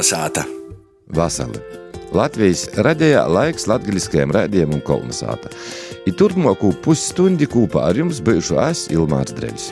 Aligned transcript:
Kolnesāta. 0.00 0.46
Vasarī. 1.12 1.58
Latvijas 2.16 2.62
radījā 2.80 3.20
laiks 3.28 3.66
latviskajam 3.68 4.32
rādījumam 4.32 4.78
un 4.78 4.80
kolonizāta. 4.86 5.50
I 6.08 6.14
turpmāko 6.16 6.70
pusstundi 6.80 7.44
kopā 7.44 7.82
ar 7.90 8.00
jums 8.00 8.22
bijušo 8.24 8.56
es 8.64 8.86
Ilmārs 8.88 9.36
Dreļs. 9.36 9.66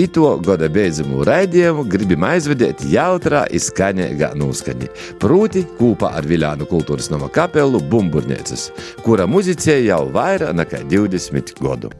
Ito 0.00 0.30
gada 0.40 0.70
beidzamu 0.72 1.20
raidījumu 1.28 1.84
gribam 1.84 2.24
aizvedēt 2.30 2.86
jautrā 2.88 3.44
izskaņīgā 3.52 4.32
noskaņā. 4.40 4.88
Proti, 5.20 5.66
kopā 5.76 6.14
ar 6.16 6.24
Viljānu 6.24 6.64
kultūras 6.72 7.12
nama 7.12 7.28
kapelu 7.28 7.82
Bumburnieces, 7.92 8.70
kura 9.04 9.28
muzicēja 9.28 9.90
jau 9.90 10.06
vairāk 10.16 10.56
nekā 10.62 10.86
20 10.88 11.58
gadu. 11.60 11.92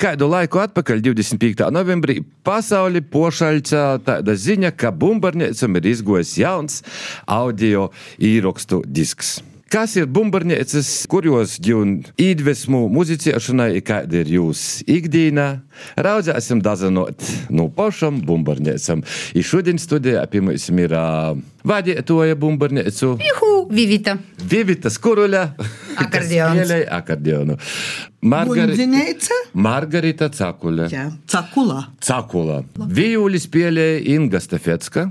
Kādu 0.00 0.30
laiku 0.32 0.62
atpakaļ, 0.62 1.02
25. 1.04 1.66
novembrī, 1.76 2.22
pasauli 2.46 3.02
pošaļca 3.04 3.82
tāda 4.06 4.32
ziņa, 4.32 4.70
ka 4.72 4.94
bumbarniecam 4.96 5.76
ir 5.76 5.90
izgojis 5.92 6.32
jauns 6.40 6.80
audio 7.28 7.90
īrakstu 8.16 8.80
disks. 8.88 9.42
Kas 9.70 9.92
ir 9.94 10.08
bumbarnieces, 10.10 10.88
kuros 11.06 11.52
ģun 11.62 12.00
iedvesmu 12.18 12.88
muzicēšanai, 12.90 13.76
kāda 13.86 14.24
ir 14.24 14.32
jūsu 14.34 14.82
ikdiena? 14.90 15.60
Raudzēsim 15.94 16.58
dazinot 16.64 17.22
no 17.54 17.68
pašam 17.76 18.18
bumbarniecam. 18.26 19.04
I 19.30 19.44
šodien 19.46 19.78
studijā 19.78 20.24
pie 20.32 20.42
mums 20.42 20.66
ir 20.74 20.96
vadītoja 21.62 22.34
bumbarniecu. 22.42 23.12
Juhu, 23.22 23.52
Vivita. 23.70 24.16
Vivita 24.42 24.90
Skuruļa, 24.90 25.44
Akordeons. 26.02 26.74
akordeonu. 26.90 27.54
Margari... 28.26 28.72
Bundzinēca? 28.74 29.38
Margarita 29.54 30.32
Cakuļa. 30.34 30.90
Jā, 30.90 31.06
cakula. 31.30 31.84
Cakula. 32.02 32.64
Vijuli 32.90 33.38
spēlēja 33.38 34.02
Inga 34.16 34.42
Stefetska, 34.42 35.06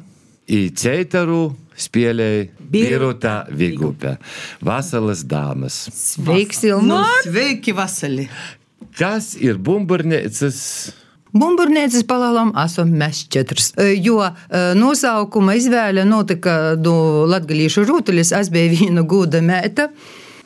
i 0.50 0.70
Ceitaru 0.76 1.52
spēlēja 1.80 2.48
Birota 2.70 3.36
Vigupe. 3.56 4.16
Vasaras 4.66 5.24
dāmas. 5.30 5.78
Sveiks, 5.96 6.64
Nu, 6.66 6.76
Ilmār! 6.82 7.22
sveiki, 7.26 7.74
vasali. 7.78 8.28
Kas 8.98 9.36
ir 9.40 9.58
bumbarnieces? 9.58 10.60
Bumburnēcis 11.30 12.08
palālam 12.10 12.50
esam 12.58 12.90
mēs 12.98 13.24
četras. 13.30 13.72
E, 13.78 13.92
Jo 14.02 14.18
e, 14.26 14.32
nosaukuma 14.76 15.54
izvēle 15.60 16.02
notika 16.10 16.76
no 16.82 17.26
latgalīšu 17.30 17.84
rūtuļas, 17.86 18.32
es 18.40 18.50
biju 18.50 18.72
viena 18.80 19.04
gūda 19.06 19.42
mēta. 19.46 19.90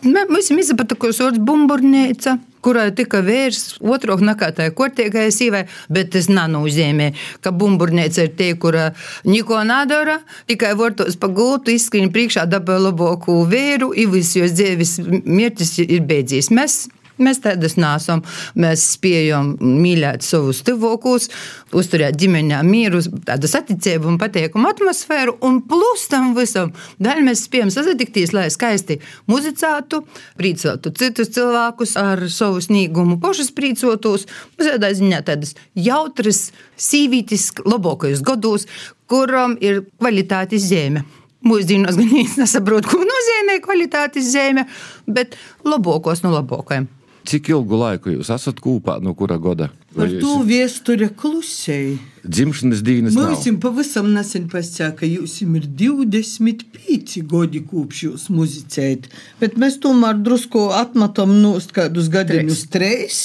Mē- 0.03 0.27
Mums 0.27 0.51
ir 0.51 0.59
izpatukusi 0.59 1.23
vārds 1.23 1.39
bumburnēca, 1.47 2.35
kurai 2.63 2.89
tika 2.95 3.21
vērsts 3.25 3.77
otro 3.83 4.17
nekā 4.21 4.51
tā 4.57 4.69
kortīgai 4.75 5.27
sīvai, 5.33 5.65
bet 5.93 6.13
tas 6.15 6.29
nenozīmē, 6.31 7.11
ka 7.43 7.53
bumburnēca 7.55 8.27
ir 8.27 8.33
tie, 8.39 8.53
kura 8.59 8.89
neko 9.27 9.61
nedara, 9.67 10.19
tikai 10.49 10.73
vārtos 10.79 11.19
pagūtu, 11.19 11.75
izskrien 11.75 12.11
priekšā 12.13 12.47
dabā 12.49 12.79
labāku 12.81 13.41
vēru, 13.49 13.93
i 13.93 14.07
viss 14.09 14.37
jos 14.39 14.55
dzīves 14.55 14.97
mērķis 15.23 15.77
ir 15.85 16.03
beidzies. 16.07 16.51
Mēs 16.53 16.85
Mēs 17.23 17.41
tādas 17.43 17.77
nesam. 17.79 18.23
Mēs 18.59 18.85
spējam 18.97 19.53
mīlēt 19.61 20.25
savus 20.25 20.61
tuvākos, 20.67 21.29
uzturēt 21.75 22.17
ģimenē 22.19 22.61
mieru, 22.67 23.01
tādu 23.27 23.49
saticību 23.49 24.11
un 24.11 24.19
patīkamu 24.21 24.69
atmosfēru. 24.71 25.37
Un 25.47 25.61
plus 25.69 26.07
tam 26.11 26.33
visam, 26.37 26.73
vēl 27.03 27.23
mēs 27.25 27.45
spējam 27.47 27.71
sasatikties, 27.73 28.35
lai 28.35 28.49
skaisti 28.53 28.99
muzicētu, 29.31 30.03
priecātu 30.39 30.93
citus 30.99 31.33
cilvēkus 31.35 31.95
ar 31.99 32.25
savu 32.31 32.61
sniegumu, 32.63 33.19
pašus 33.23 33.53
priecotos. 33.55 34.27
Mums 34.57 34.69
tādā 34.69 34.91
ziņā 34.95 35.23
tādas 35.27 35.55
jautras, 35.75 36.45
sīvītis, 36.79 37.49
labākajos 37.67 38.23
gados, 38.25 38.67
kuram 39.09 39.57
ir 39.61 39.83
kvalitātes 39.99 40.65
zeme. 40.69 41.05
Mūsdienās 41.43 41.97
gan 41.99 42.11
īsti 42.21 42.39
nesaprot, 42.39 42.87
ko 42.87 43.01
nozīmē 43.03 43.57
kvalitātes 43.63 44.29
zeme, 44.31 44.63
bet 45.11 45.35
labākos 45.67 46.23
no 46.23 46.31
labākajiem. 46.37 46.87
Cik 47.23 47.53
ilgu 47.53 47.77
laiku 47.79 48.11
jūs 48.11 48.29
esat 48.33 48.57
kopā, 48.63 48.97
no 49.03 49.13
kura 49.15 49.37
gada? 49.39 49.69
Vai 49.95 50.09
to 50.11 50.17
jūs 50.17 50.47
viesture 50.47 51.07
klusēji. 51.07 51.93
dzimšanas 52.27 52.81
dienas 52.83 53.15
nav? 53.15 53.31
Mums 53.31 53.61
pavisam 53.63 54.09
nesen 54.11 54.49
pasaka, 54.51 55.07
jūs 55.07 55.37
ir 55.45 55.67
25 55.83 57.21
gadi 57.31 57.63
kopš 57.69 58.03
jūs 58.07 58.27
muzicējat, 58.33 59.07
bet 59.39 59.55
mēs 59.61 59.79
tomēr 59.83 60.19
drusku 60.25 60.65
atmetam 60.75 61.37
nost 61.39 61.71
kādus 61.75 62.11
gadiņus 62.11 62.65
treis, 62.73 63.21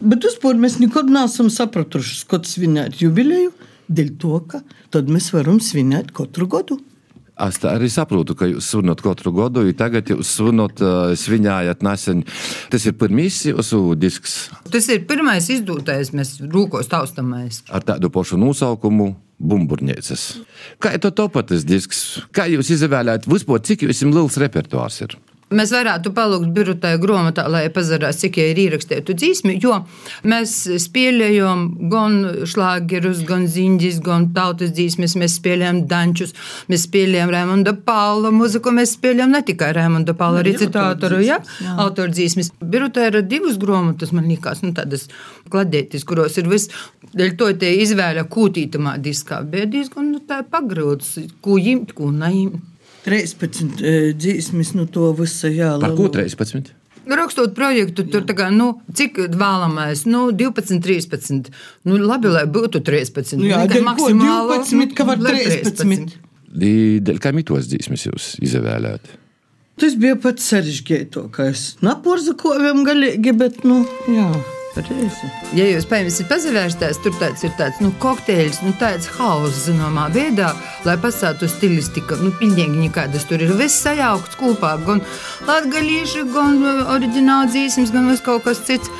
bet 0.00 0.26
vispār 0.26 0.58
mēs 0.58 0.80
nekad 0.82 1.12
neesam 1.12 1.52
sapratuši, 1.52 2.24
kad 2.30 2.50
svinēt 2.50 2.98
jubileju, 3.04 3.54
dēļ 3.86 4.12
to, 4.18 4.42
ka 4.50 4.62
tad 4.90 5.12
mēs 5.12 5.30
varam 5.36 5.62
svinēt 5.62 6.10
katru 6.16 6.50
gadu. 6.50 6.80
Es 7.36 7.58
arī 7.68 7.90
saprotu, 7.92 8.32
ka 8.32 8.46
jūs 8.48 8.64
svinat 8.72 9.02
katru 9.04 9.32
gadu, 9.36 9.66
jo 9.66 9.74
tagad 9.76 10.08
jūs 10.08 10.30
svinat, 10.38 10.80
svinējat 11.20 11.84
nesen. 11.84 12.22
Tas 12.72 12.86
ir 12.88 12.96
pirmīs 12.96 13.42
jūsu 13.50 13.82
disks 14.00 14.38
Tas 14.72 14.88
ir 14.88 15.04
pirmais 15.08 15.44
izdotais, 15.52 16.14
mēs 16.16 16.38
rūkos 16.40 16.88
taustamais. 16.88 17.62
ar 17.68 17.84
tādu 17.84 18.08
pašu 18.10 18.40
nosaukumu. 18.40 19.14
Bumburnieces. 19.36 20.38
Kā 20.80 20.94
ir 20.96 21.00
to 21.04 21.10
topatas 21.12 21.66
disks? 21.68 22.22
Kā 22.32 22.46
jūs 22.48 22.70
izvēlējat 22.72 23.26
vispār, 23.28 23.60
cik 23.60 23.84
jums 23.84 24.00
liels 24.08 24.38
repertuārs? 24.40 25.02
Ir? 25.04 25.18
Mēs 25.54 25.70
varētu 25.70 26.10
palūgt 26.10 26.48
birotai 26.50 26.96
grāmatā, 26.98 27.44
lai 27.46 27.68
pazarās, 27.70 28.16
cik 28.18 28.40
ir 28.42 28.58
ierakstītu 28.64 29.14
dzīsmi, 29.14 29.52
jo 29.62 29.76
mēs 30.26 30.56
spēlējam 30.82 31.62
gan 31.92 32.16
šlāgerus, 32.50 33.20
gan 33.28 33.44
ziņģis, 33.54 34.00
gan 34.02 34.26
tautas 34.34 34.74
dzīsmes, 34.74 35.14
mēs 35.22 35.38
spēlējam 35.38 35.84
dančus, 35.86 36.34
mēs 36.66 36.88
spēlējam 36.88 37.30
Raimonda 37.30 37.76
Paula 37.78 38.34
muziku, 38.34 38.74
mēs 38.74 38.96
spēlējam 38.98 39.38
ne 39.38 39.44
tikai 39.46 39.70
Raimonda 39.78 40.18
Paula, 40.18 40.42
autoru, 40.42 41.22
ja? 41.22 41.38
autoru 41.78 42.10
dzīsmes. 42.10 42.50
Birotai 42.58 43.12
ir 43.12 43.22
divas 43.30 43.62
grāmatas, 43.62 44.10
man 44.18 44.26
liekas, 44.26 44.66
nu 44.66 44.74
tādas 44.74 45.06
kladētis, 45.46 46.02
kuros 46.10 46.42
ir 46.42 46.50
viss, 46.50 46.74
dēļ 47.14 47.36
to 47.38 47.54
te 47.62 47.70
izvēle 47.86 48.26
kūtītamā 48.26 48.98
diskā, 48.98 49.44
bet 49.46 49.70
diezgan 49.78 50.10
nu, 50.10 50.26
tā 50.26 50.42
pagrūts, 50.42 51.20
ko 51.38 51.54
jimt, 51.54 51.94
ko 51.94 52.10
naimt. 52.10 52.72
13 53.06 53.82
eh, 53.82 54.10
dzīsmis 54.18 54.74
no 54.78 54.88
to 54.90 55.12
visa 55.18 55.50
jā. 55.52 55.76
Par 55.82 55.94
ko 55.98 56.10
13? 56.12 56.72
Rakstot 57.06 57.52
projektu, 57.54 58.02
tur 58.10 58.24
tā 58.26 58.34
kā, 58.34 58.48
nu, 58.50 58.80
cik 58.98 59.20
vēlamies, 59.30 60.02
nu, 60.10 60.24
12, 60.34 60.80
13. 60.82 61.52
Nu, 61.86 62.00
labi, 62.02 62.32
lai 62.34 62.42
būtu 62.50 62.82
13. 62.82 63.36
Nu 63.38 63.46
jā, 63.46 63.60
Tikai 63.62 63.78
dēļ 63.84 63.92
ko 64.00 64.10
12, 64.10 64.96
ka 64.98 65.06
var 65.06 65.22
lai 65.22 65.36
13. 65.38 66.18
Dēļ 67.06 67.22
kā 67.22 67.30
mitos 67.36 67.70
dzīsmes 67.70 68.08
jūs 68.08 68.28
izvēlējat? 68.42 69.14
Tas 69.76 69.94
bija 70.00 70.16
pats 70.18 70.50
sarežģītākais. 70.50 71.64
Naporzakojam 71.84 72.82
galīgi, 72.88 73.34
bet, 73.38 73.62
nu, 73.68 73.82
jā, 74.10 74.30
pareizi. 74.76 75.30
Ja 75.56 75.66
jūs 75.68 75.86
paņemsiet 75.90 76.28
pazavērsties, 76.30 77.00
tur 77.04 77.16
tāds 77.20 77.44
ir 77.46 77.54
tāds 77.58 77.80
nu, 77.82 77.92
kokteļs, 78.02 78.60
nu, 78.66 78.74
tāds 78.80 79.08
hauss 79.16 79.66
zināmā 79.66 80.06
veidā, 80.14 80.52
lai 80.86 80.96
pasātu 81.00 81.48
stilistika. 81.50 82.18
Nu, 82.20 82.32
pilnīgi 82.40 82.84
nekādas 82.84 83.26
tur 83.28 83.42
ir 83.42 83.54
viss 83.58 83.82
sajaukts 83.84 84.38
kopā. 84.40 84.76
Gan 84.86 85.02
latgalīši, 85.48 86.26
gan 86.34 86.62
oriģināli 86.96 87.52
dzīsmes, 87.54 87.92
gan 87.94 88.10
viss 88.12 88.24
kaut 88.26 88.46
kas 88.46 88.62
cits. 88.68 88.92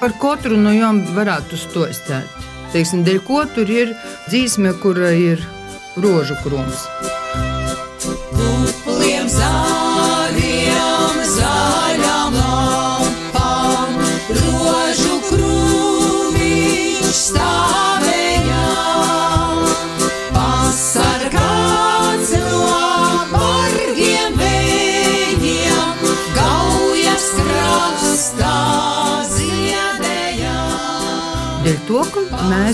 Par 0.00 0.14
katru 0.20 0.58
no 0.60 0.72
jām 0.74 1.04
varētu 1.14 1.58
stostēt. 1.58 2.50
Teiksim, 2.74 3.04
dēļ 3.06 3.20
ko 3.24 3.44
tur 3.54 3.70
ir 3.70 3.94
dzīsme, 4.26 4.74
kura 4.82 5.12
ir 5.14 5.44
rožu 6.02 6.34
krūms. 6.42 6.88
Kupliem 8.02 9.30
zaļiem, 9.30 9.83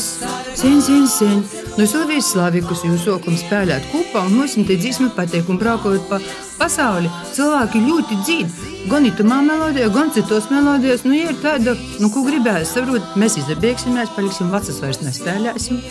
mēs 0.00 0.56
sen, 0.56 0.80
sen, 0.82 1.06
sen 1.08 1.42
no 1.78 1.86
Silvijas 1.88 2.30
Slavikas 2.32 2.84
jūs 2.86 3.04
sākam 3.04 3.36
spēlēt 3.38 3.88
kopā 3.92 4.24
un 4.28 4.64
dzīsme 4.68 5.10
patīk 5.16 5.48
un 5.50 5.60
braukojot 5.60 6.08
pa 6.08 6.20
pasauli, 6.58 7.10
cilvēki 7.34 7.82
ļoti 7.86 8.18
dzīd. 8.24 8.56
Gan 8.90 9.06
itamā 9.08 9.42
melodijā, 9.44 9.90
gan 9.92 10.12
citos 10.14 10.48
melodijās, 10.50 11.04
nu, 11.04 11.12
ja 11.16 11.30
ir 11.32 11.40
tāda, 11.42 11.76
nu, 12.00 12.08
ko 12.12 12.24
gribēs, 12.24 12.72
saprot, 12.72 13.16
mēs 13.20 13.36
izabiegsimies, 13.42 14.12
paliksim 14.16 14.52
vecas 14.52 14.80
vairs 14.80 15.02
nespēlēsim, 15.04 15.82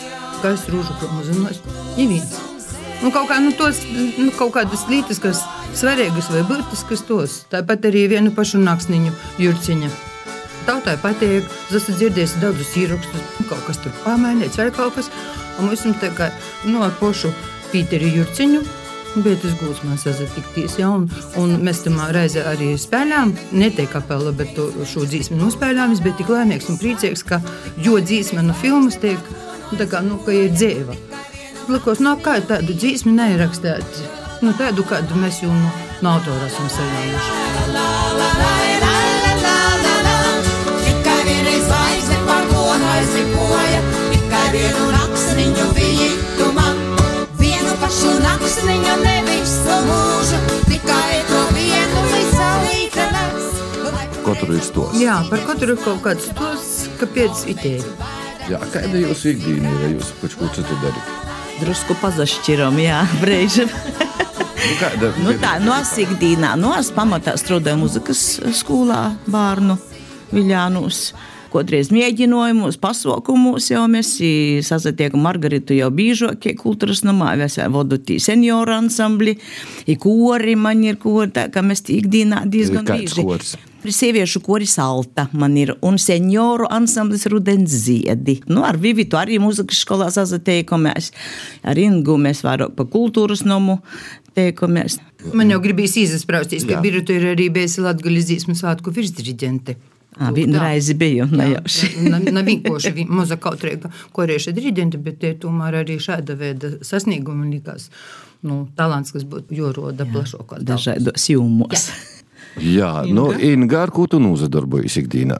kā 0.41 0.55
es 0.57 0.65
rūžu 0.73 0.97
promozinos, 1.01 1.61
neviens. 1.97 2.37
Nu, 3.03 3.13
kaut, 3.13 3.29
kā, 3.29 3.39
nu, 3.45 3.53
tos, 3.55 3.85
nu, 3.93 4.31
kaut 4.35 4.55
kādas 4.57 4.87
lietas, 4.89 5.21
kas 5.21 5.45
svarīgas 5.77 6.33
vai 6.33 6.43
būtiskas 6.49 7.05
tos, 7.07 7.41
tāpat 7.53 7.91
arī 7.91 8.07
vienu 8.17 8.33
pašu 8.35 8.61
naksniņu 8.65 9.13
jurciņu. 9.45 10.08
Tautai 10.67 10.95
patīk, 11.01 11.47
es 11.69 11.77
esmu 11.79 11.95
dzirdējis 11.99 12.35
daudzus 12.41 12.73
īrakstus, 12.79 13.29
kaut 13.49 13.63
kas 13.67 13.79
tur 13.83 13.93
pamainīts, 14.03 14.59
vai 14.59 14.69
kaut 14.75 14.97
kas. 14.97 15.11
Un 15.59 15.69
mums 15.69 15.85
ir 15.85 15.95
tā 16.01 16.11
kā 16.15 16.29
no 16.67 16.83
ar 16.85 16.93
pošu 16.99 17.31
Pīteri 17.71 18.13
Jurciņu. 18.17 18.61
Bet 19.17 19.39
tas 19.41 19.55
gūs 19.57 19.79
man 19.81 19.97
sazatikties, 19.97 20.75
ja, 20.77 20.91
un, 20.93 21.07
un 21.41 21.55
mēs 21.65 21.79
tam 21.81 21.95
reizē 22.13 22.43
arī 22.51 22.67
spēlējām, 22.77 23.31
ne 23.57 23.69
tikai 23.73 23.87
kapela, 23.95 24.29
bet 24.37 24.53
to, 24.53 24.67
šo 24.85 25.07
dzīsmi 25.09 25.39
nospēlējām. 25.39 25.95
Es 25.95 26.03
biju 26.05 26.19
tik 26.19 26.29
laimīgs 26.29 26.69
un 26.69 26.77
priecīgs, 26.77 27.25
ka 27.25 27.41
jo 27.81 27.97
dzīsme 27.97 28.45
no 28.45 28.53
filmas 28.61 28.99
tiek, 29.01 29.33
nu, 29.71 29.81
tā 29.81 29.89
kā, 29.89 30.03
nu, 30.05 30.21
ka 30.21 30.37
ir 30.37 30.53
dzīva. 30.53 30.93
Likos, 31.73 32.05
no 32.05 32.13
kā 32.21 32.37
tādu 32.45 32.77
dzīsmi 32.77 33.17
neierakstēt, 33.17 34.01
nu, 34.45 34.53
tādu, 34.61 34.85
kādu 34.93 35.17
mēs 35.25 35.41
jau 35.41 35.51
no, 35.57 35.73
no 36.05 36.15
autora 36.19 36.45
esam 36.53 36.69
saņēmuši. 36.77 38.58
Tikai 44.49 44.65
vienu 44.65 44.85
naktsniņu 44.93 45.65
vītumā. 45.77 46.65
Vienu 47.39 47.73
pašu 47.81 48.13
naktsniņu 48.23 48.95
nevis 49.03 49.53
mūžu, 49.85 50.39
tikai 50.65 51.21
to 51.29 51.41
vienu 51.53 52.03
līdz 52.13 52.39
lītenes. 52.65 53.45
Katru 54.25 54.57
ir 54.57 54.63
stos. 54.65 54.97
Jā, 54.97 55.19
par 55.29 55.45
katru 55.45 55.75
ir 55.75 55.83
kaut 55.83 56.01
kāds 56.01 56.31
tos, 56.33 56.89
kāpēc 56.99 57.45
itēri. 57.53 57.93
Jā, 58.49 58.59
kāda 58.73 58.97
ir 58.97 59.11
jūsu 59.11 59.35
ikdiena, 59.35 59.69
ja 59.83 59.93
jūs 59.93 60.13
kaut 60.21 60.37
ko 60.39 60.49
citu 60.55 60.77
darāt? 60.81 61.15
Drusku 61.59 61.97
pazašķiram, 62.01 62.79
jā, 62.81 63.03
brīžam. 63.21 63.69
Nu, 63.69 64.75
kāda, 64.81 65.13
Nu 65.21 65.33
tā, 65.41 65.57
no 65.61 65.77
es 65.77 65.93
ikdienā, 66.01 66.55
no 66.57 66.73
es 66.77 66.89
pamatā 66.95 67.37
strādāju 67.37 67.83
muzikas 67.85 68.23
skolā 68.57 69.11
bērnu 69.29 69.77
Viļānus. 70.33 71.11
Kādreiz 71.49 71.89
mēģinājumos, 71.93 72.77
pasaukumos 72.81 73.71
jau 73.71 73.85
mēs 73.89 74.11
i 74.21 74.33
sasatiekam 74.65 75.23
Margaritu 75.25 75.73
jau 75.73 75.89
biežāk, 75.93 76.45
kultūras 76.59 77.01
namā, 77.07 77.31
mēs 77.39 77.57
vodotī 77.73 78.19
senioru 78.21 78.75
ansambli, 78.75 79.33
i 79.89 79.95
kori 79.97 80.53
man 80.59 80.83
ir 80.85 80.99
kori, 81.01 81.31
tā 81.33 81.47
kā 81.53 81.65
mēs 81.65 81.81
tī 81.87 81.99
ikdienā 82.03 82.43
diezgan 82.45 82.85
Kāds 82.85 83.01
bieži. 83.01 83.25
koris? 83.25 83.55
Sieviešu 83.79 84.41
koris 84.43 84.73
Alta 84.83 85.29
man 85.31 85.55
ir 85.57 85.71
un 85.87 85.97
senioru 85.97 86.67
ansamblis 86.69 87.25
Rudens 87.31 87.71
Ziedi. 87.71 88.41
Nu, 88.51 88.65
ar 88.67 88.77
Vivitu 88.77 89.17
arī 89.17 89.37
mūzikas 89.39 89.85
skolā 89.85 90.09
sasatiekamies. 90.11 91.13
Ar 91.63 91.79
Ingu 91.79 92.17
mēs 92.19 92.43
vairāk 92.43 92.75
pa 92.75 92.83
kultūras 92.83 93.45
nomu 93.47 93.79
teikamies. 94.35 94.99
Man 95.33 95.49
jau 95.53 95.61
gribīs 95.63 95.95
izsprausties, 95.99 96.67
ka. 96.67 96.81
Birta 96.83 97.15
ir 97.15 97.31
arī 97.33 97.47
bijusi 97.55 97.85
Latvijas 97.85 98.27
dziesmu 98.29 98.57
svētku 98.59 98.93
virsdiriģente. 98.95 99.79
Ā, 100.19 100.29
vienu 100.35 100.59
reizi 100.59 100.95
biju, 100.99 101.29
nejauši. 101.31 101.91
Nav 102.11 102.43
vienkārši 102.47 102.91
vi- 102.97 103.05
maza 103.07 103.37
kautrīga 103.39 103.91
korieša 104.15 104.51
diriģente, 104.57 104.99
bet 105.03 105.21
tie 105.23 105.33
tomēr 105.39 105.79
arī 105.83 105.95
šāda 106.03 106.35
veida 106.39 106.73
sasniegumi 106.83 107.47
likās. 107.53 107.87
Nu, 108.43 108.65
talants, 108.75 109.11
kas 109.15 109.23
būtu 109.27 109.55
joroda 109.55 110.05
plašākā. 110.07 110.61
Dažādos 110.63 111.25
jūmos. 111.31 111.89
Jā, 112.59 112.91
nu, 113.07 113.29
Inga, 113.35 113.85
ar 113.85 113.91
ko 113.95 114.07
tu 114.11 114.19
nozadarbojies 114.23 114.99
ikdienā? 115.03 115.39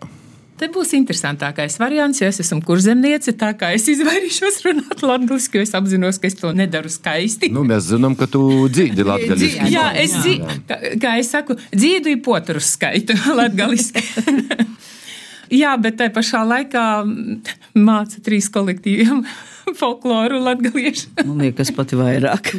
Te 0.59 0.67
būs 0.67 0.89
interesantākais 0.97 1.77
variants, 1.79 2.19
jo 2.19 2.27
es 2.27 2.41
esmu 2.43 2.59
kurzemniece, 2.67 3.31
tā 3.39 3.53
kā 3.55 3.69
es 3.77 3.85
izvairīšos 3.93 4.59
runāt 4.65 5.03
latviešu, 5.07 5.53
jo 5.55 5.63
es 5.63 5.71
apzinos, 5.77 6.19
ka 6.19 6.27
es 6.27 6.35
to 6.35 6.51
nedaru 6.51 6.91
skaisti. 6.91 7.47
Nu, 7.55 7.63
mēs 7.67 7.87
zinām, 7.93 8.17
ka 8.19 8.27
tu 8.27 8.43
dzīvi 8.67 9.07
latgaļiski. 9.07 9.71
Jā, 9.71 9.87
es 10.03 10.17
dzīvoju, 10.19 10.59
kā, 10.67 10.79
kā 10.99 11.15
es 11.21 11.31
saku, 11.31 11.55
dzīvoju 11.71 12.19
poturus 12.27 12.73
skaitu 12.75 13.15
latviešu. 13.39 14.03
Jā, 15.49 15.75
bet 15.81 15.97
tajā 15.99 16.13
pašā 16.13 16.41
laikā 16.45 16.83
māca 17.77 18.21
trīs 18.25 18.49
kolektīviem 18.53 19.23
folkloru 19.79 20.39
latviešu. 20.45 21.11
Man 21.23 21.43
liekas, 21.43 21.71
pat 21.75 21.93
vairāk. 21.97 22.51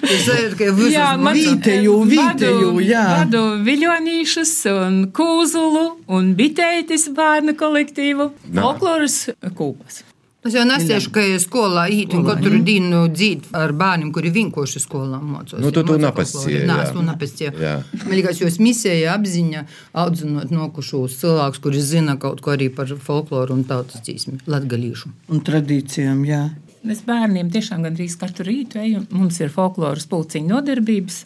Jā, 0.96 1.12
man 1.20 1.36
Vīteju, 1.36 1.94
vīteju, 2.10 2.72
jā. 2.86 3.04
Vadu 3.20 3.42
viļonīšus 3.66 4.52
un 4.72 4.98
kūzulu 5.14 5.86
un 6.16 6.34
bitētis 6.38 7.08
bērnu 7.16 7.56
kolektīvu. 7.58 8.30
Folkloras 8.54 9.24
kūpas. 9.58 10.04
Es 10.46 10.54
jau 10.54 10.64
nestiešu, 10.66 11.10
ka 11.14 11.24
skolā 11.42 11.86
īt 11.90 12.14
un 12.14 12.22
katru 12.26 12.60
dienu 12.64 13.06
dzīt 13.10 13.48
ar 13.56 13.72
bērniem, 13.76 14.12
kuri 14.14 14.30
vienkārši 14.34 14.82
skolā 14.84 15.18
mācās. 15.18 15.58
Nu, 15.62 15.72
tu 15.74 15.82
to 15.86 15.96
napastīji, 16.00 16.64
Nē, 16.68 16.76
es 16.84 16.92
to 16.94 17.02
napastīju. 17.06 17.54
Jā. 17.62 17.74
Man 18.04 18.14
liekas, 18.14 18.42
jūs 18.44 18.60
misēja 18.62 19.16
apziņa 19.16 19.64
audzinot 20.04 20.52
nokušos 20.54 21.18
cilvēkus, 21.22 21.62
kuri 21.64 21.82
zina 21.82 22.14
kaut 22.22 22.44
ko 22.44 22.54
arī 22.54 22.70
par 22.74 22.92
folkloru 23.08 23.56
un 23.56 23.66
tautas 23.66 24.04
dzīsmi, 24.06 24.44
latgalīšu. 24.46 25.10
Un 25.34 25.42
tradīcijām, 25.46 26.22
jā. 26.28 26.44
Mēs 26.86 27.02
bērniem 27.06 27.50
tiešām 27.50 27.82
gandrīz 27.82 28.14
katru 28.20 28.46
rītu 28.46 28.78
ejam. 28.78 29.08
Mums 29.10 29.40
ir 29.42 29.50
folkloras 29.50 30.06
pulciņu 30.10 30.52
nodarbības. 30.52 31.24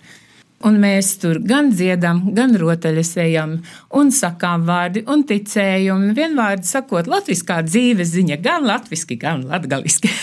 Un 0.69 0.76
mēs 0.76 1.14
tur 1.23 1.38
gan 1.40 1.71
dziedam, 1.73 2.19
gan 2.37 2.52
rotaļas 2.61 3.14
ejam, 3.23 3.55
un 3.97 4.11
sakām 4.12 4.67
vārdi, 4.69 5.07
un 5.09 5.23
ticējumu. 5.25 6.12
Vienvārdi 6.17 6.69
sakot, 6.69 7.09
latviskā 7.09 7.62
dzīves 7.64 8.12
ziņa, 8.12 8.37
gan 8.45 8.69
latviski, 8.69 9.17
gan 9.21 9.47
latgaliski. 9.49 10.12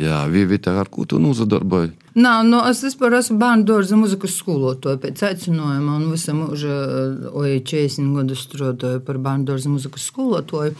Jā, 0.00 0.22
Vivita, 0.32 0.72
ar 0.80 0.88
ko 0.88 1.04
tu 1.04 1.20
nozadarbojies? 1.20 1.98
Nā, 2.12 2.32
no, 2.44 2.62
es 2.68 2.82
vispār 2.84 3.18
esmu 3.18 3.38
bērnu 3.40 3.64
dārza 3.68 3.96
muzikas 3.96 4.34
skolotāja 4.40 5.00
pēc 5.00 5.22
aicinājuma, 5.30 5.98
un 5.98 6.10
visam 6.12 6.42
mūža, 6.42 6.76
oi, 7.32 7.58
40 7.64 8.16
gadus 8.18 8.46
strādāju 8.48 9.00
par 9.04 9.20
bērnu 9.20 9.48
dārza 9.48 9.72
muzikas 9.72 10.08
skolotāju. 10.08 10.74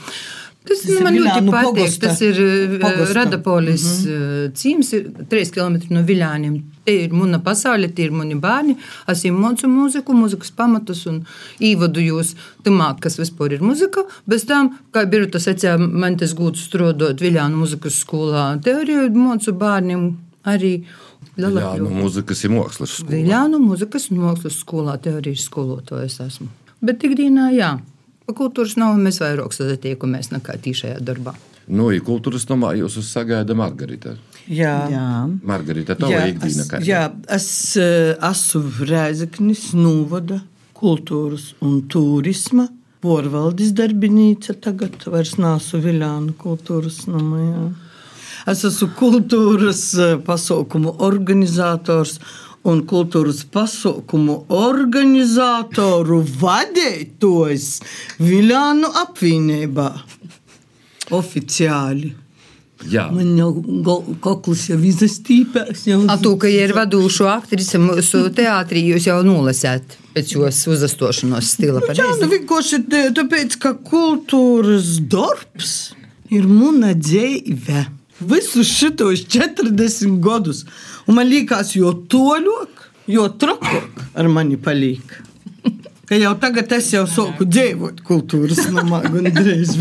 Tas, 0.62 0.82
Tas 0.84 1.00
man 1.02 1.16
ļoti 1.16 1.24
Viļānu 1.26 1.52
patīk. 1.52 1.68
pogosta. 1.68 2.06
Tas 2.06 2.20
ir 2.22 2.38
eh, 2.38 2.74
Pogosta. 2.82 3.14
Radapolis 3.18 3.84
mm 3.84 4.12
-hmm. 4.12 4.52
cīms, 4.60 4.92
ir 4.94 5.08
3 5.30 5.50
km 5.54 5.76
no 5.90 6.02
Viļāniem. 6.06 6.60
Te 6.84 6.94
ir 7.04 7.12
mana 7.12 7.38
pasaule, 7.38 7.88
tie 7.88 8.04
ir 8.04 8.12
mani 8.12 8.34
bērni. 8.34 8.76
Es 9.08 9.22
viņiem 9.24 9.40
mācu 9.44 9.70
mūziku, 9.70 10.14
mūzikas 10.14 10.50
pamatus 10.56 11.06
un 11.06 11.24
īvadu 11.60 12.00
jūs 12.00 12.34
tamā, 12.64 12.94
kas 13.00 13.18
vispār 13.18 13.52
ir 13.52 13.62
muzika. 13.62 14.04
Bez 14.26 14.44
tam, 14.44 14.78
kā 14.92 15.06
tas 15.30 15.42
secē, 15.42 15.78
man 15.78 16.16
tas 16.16 16.34
gūts 16.34 16.68
strādāt 16.68 17.20
Viļānu 17.20 17.56
muzikas 17.56 18.04
skolā. 18.04 18.60
Te 18.62 18.74
arī 18.74 19.10
mācu 19.10 19.52
bērniem 19.52 20.16
arī. 20.44 20.84
Jā, 21.36 21.48
Lielākļu. 21.48 21.88
nu, 21.88 21.90
mūzikas 22.02 22.44
ir 22.44 22.50
mākslas 22.50 22.98
skola. 22.98 23.14
Viļānu 23.14 23.58
muzikas 23.58 24.10
un 24.10 24.18
mākslas 24.18 24.58
skolā 24.60 24.98
teorijas 25.00 25.46
skolotājs 25.48 26.20
esmu. 26.20 26.48
Bet 26.82 27.04
ikdienā, 27.06 27.46
jā, 27.56 27.78
kultūras 28.30 28.76
nav 28.80 28.98
mēs 29.00 29.20
vairāk 29.22 29.54
satiekamies 29.54 30.30
nekā 30.34 30.58
tīšajā 30.62 31.00
darbā. 31.02 31.34
Nu, 31.70 31.90
ir 31.94 32.02
kultūras 32.04 32.44
nomā 32.50 32.72
jūs 32.78 32.98
uz 32.98 33.08
sagaida 33.12 33.54
Margarita. 33.54 34.16
Jā. 34.50 34.74
Jā. 34.90 35.08
Margarita, 35.46 35.94
tava 35.98 36.10
Jā, 36.10 36.24
ikdiena 36.32 36.64
es, 36.66 36.86
jā, 36.88 37.02
es 37.30 37.48
eh, 37.78 38.14
esmu 38.30 38.88
Rēzaknis 38.88 39.68
novada 39.78 40.40
kultūras 40.74 41.52
un 41.62 41.84
turisma 41.90 42.66
porvaldes 43.02 43.70
darbinīca 43.78 44.56
tagad 44.62 45.06
vairs 45.10 45.36
nesu 45.38 45.78
Viljāna 45.82 46.34
kultūras 46.38 47.04
namā. 47.10 47.42
Jā. 47.46 47.64
Es 48.50 48.64
esmu 48.66 48.90
kultūras 48.98 49.84
eh, 49.94 50.16
pasaukumu 50.26 50.96
organizators 51.06 52.18
un 52.68 52.82
kultūras 52.86 53.42
pasaukumu 53.52 54.42
organizatoru 54.54 56.20
vadītājs 56.42 57.68
Viljānu 58.22 58.90
apvienībā. 59.02 59.88
Oficiāli. 61.12 62.12
Jā, 62.90 63.04
Man 63.14 63.36
jau 63.38 63.52
koklis 64.24 64.64
jau 64.72 64.78
izastīpēs. 64.82 65.84
Jau 65.86 66.00
A 66.10 66.16
to, 66.18 66.32
ka 66.40 66.48
ir 66.50 66.72
vadošo 66.74 67.28
aktrise 67.30 67.78
mūsu 67.78 68.24
teātrī, 68.34 68.82
jūs 68.90 69.06
jau 69.06 69.20
nolasāt 69.26 69.94
pēc 70.16 70.32
jos 70.34 70.58
uzastošanos 70.74 71.52
stila. 71.54 71.82
Jā, 71.94 72.08
nu 72.18 72.26
vienkārši 72.32 72.80
te- 72.90 73.04
tāpēc, 73.14 73.54
ka 73.62 73.74
kultūras 73.86 74.96
darbs 75.14 75.76
ir 76.34 76.48
mūna 76.50 76.90
dzīve. 76.98 77.84
Visus 78.28 78.70
šitos 78.70 79.26
40 79.32 80.20
gadus. 80.22 80.64
Un 81.06 81.18
man 81.18 81.28
liekas, 81.30 81.74
jo 81.76 81.92
toļāk, 82.12 82.86
jo 83.10 83.28
trakāk 83.42 84.02
ar 84.14 84.30
mani 84.30 84.58
paliek. 84.60 85.18
Ka 86.06 86.18
jau 86.18 86.34
tagad 86.36 86.72
es 86.76 86.90
jau 86.92 87.06
sāku 87.08 87.46
dzīvot 87.48 88.02
kultūras 88.04 88.66
namā, 88.74 89.00
gandrīz. 89.08 89.78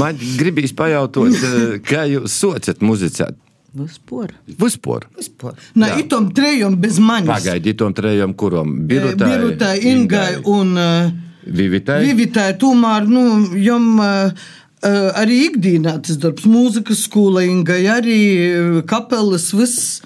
man 0.00 0.18
gribīs 0.38 0.74
pajautāt, 0.74 1.36
eh, 1.38 1.78
kā 1.84 2.06
jūs 2.10 2.34
socat 2.42 2.82
muzicēt? 2.82 3.36
Vispār. 3.74 4.30
Vispār. 4.46 5.06
Vispār. 5.18 5.54
Na, 5.74 5.88
Jā. 5.90 6.04
itom 6.04 6.28
trejom 6.34 6.76
bez 6.78 7.00
manis. 7.02 7.26
Pagaidiet, 7.26 7.78
tom 7.80 7.94
trejam, 7.94 8.34
kuram 8.38 8.76
Birutai, 8.86 9.30
Birutai 9.32 9.72
Ingai 9.90 10.36
un 10.46 10.76
uh, 10.78 11.10
Vivitai. 11.42 12.04
Vivitai, 12.06 12.52
tomēr, 12.60 13.08
nu, 13.10 13.24
jom 13.58 13.88
uh, 13.98 14.46
arī 14.84 15.38
ikdienā 15.48 15.96
tas 16.04 16.18
darbs, 16.20 16.44
mūzikas 16.48 17.06
skola, 17.06 17.44
Ingai, 17.48 17.84
arī 17.90 18.18
uh, 18.48 18.82
kapelas, 18.88 19.50
viss. 19.56 20.02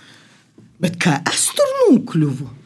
Bet 0.78 1.00
kā 1.02 1.18
es 1.26 1.48
tur 1.58 1.74
nokļuvu? 1.80 2.57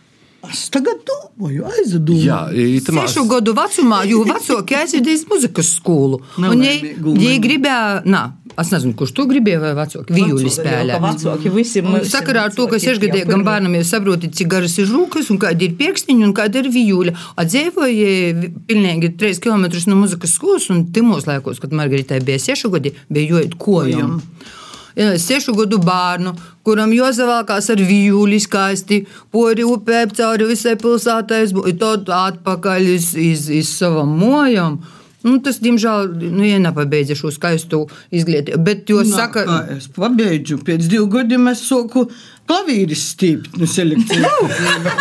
Es 0.50 0.64
tagad 0.74 1.04
domāju, 1.06 1.62
aizdomāju. 1.70 2.22
Jā, 2.26 2.38
itamā. 2.50 3.04
Sešu 3.06 3.22
gadu 3.30 3.52
vecumā, 3.54 4.00
jo 4.10 4.24
vecāki 4.26 4.74
aizvedīs 4.74 5.22
muzikas 5.30 5.68
skolu. 5.76 6.18
Viņi 6.34 7.36
gribēja, 7.44 8.00
nā, 8.10 8.22
es 8.58 8.72
nezinu, 8.74 8.96
kurš 8.98 9.12
to 9.16 9.26
gribēja, 9.30 9.60
vai 9.62 9.70
vecāki, 9.78 10.16
vijuli 10.16 10.50
spēlē. 10.50 10.98
Vecāki 11.04 11.52
visi 11.54 11.84
Un 11.86 12.02
Sakarā 12.10 12.48
ar 12.48 12.56
to, 12.56 12.66
ka 12.70 12.80
sešgadīgam 12.82 13.44
bērnam 13.46 13.76
jau 13.78 13.84
saproti, 13.92 14.32
cik 14.34 14.50
garas 14.50 14.74
ir 14.82 14.88
žūkas, 14.90 15.30
un 15.30 15.38
kāda 15.42 15.68
ir 15.68 15.76
piekstiņa, 15.78 16.26
un 16.26 16.34
kāda 16.36 16.64
ir 16.64 16.72
vijūļa. 16.74 17.14
Atdzīvoja 17.42 18.50
pilnīgi 18.66 19.12
3 19.22 19.38
km 19.46 19.68
no 19.92 20.00
muzikas 20.02 20.34
skolas, 20.40 20.66
un 20.74 20.88
timos 20.94 21.30
laikos, 21.30 21.62
kad 21.62 21.70
Margaritai 21.76 22.18
bija 22.26 22.42
sešu 22.42 22.72
gadi, 22.74 22.96
bija 23.12 23.36
jojot 23.36 23.54
kojam. 23.62 24.18
Jā, 24.18 24.58
Sešu 24.96 25.54
gadu 25.56 25.78
bērnu, 25.82 26.34
kuram 26.66 26.92
jāsavalkās 26.92 27.70
ar 27.72 27.80
vijūli 27.80 28.40
skaisti, 28.44 29.02
pori 29.32 29.64
upē, 29.66 30.06
cauri 30.16 30.48
visai 30.50 30.74
pilsētai, 30.80 31.44
un 31.62 31.78
tad 31.80 32.10
atpakaļ 32.12 32.90
iz, 32.96 33.12
iz, 33.16 33.46
iz 33.62 33.76
savam 33.78 34.12
mojam. 34.20 34.80
Nu, 35.22 35.36
tas, 35.38 35.60
diemžēl, 35.62 36.08
nu, 36.34 36.42
ja 36.42 36.58
nepabeidza 36.58 37.14
šo 37.14 37.30
skaistu 37.30 37.84
izglītību. 38.10 38.58
Bet, 38.66 38.88
jo 38.90 39.04
Nu, 39.06 39.12
saka, 39.14 39.44
kā 39.46 39.58
es 39.76 39.86
pabeidzu, 39.94 40.58
pēc 40.66 40.88
diviem 40.90 41.06
gadiem 41.12 41.46
es 41.52 41.62
soku 41.62 42.08
klavīris 42.50 43.04
stīpt 43.12 43.54
no 43.60 43.68
selekcijas. 43.70 44.26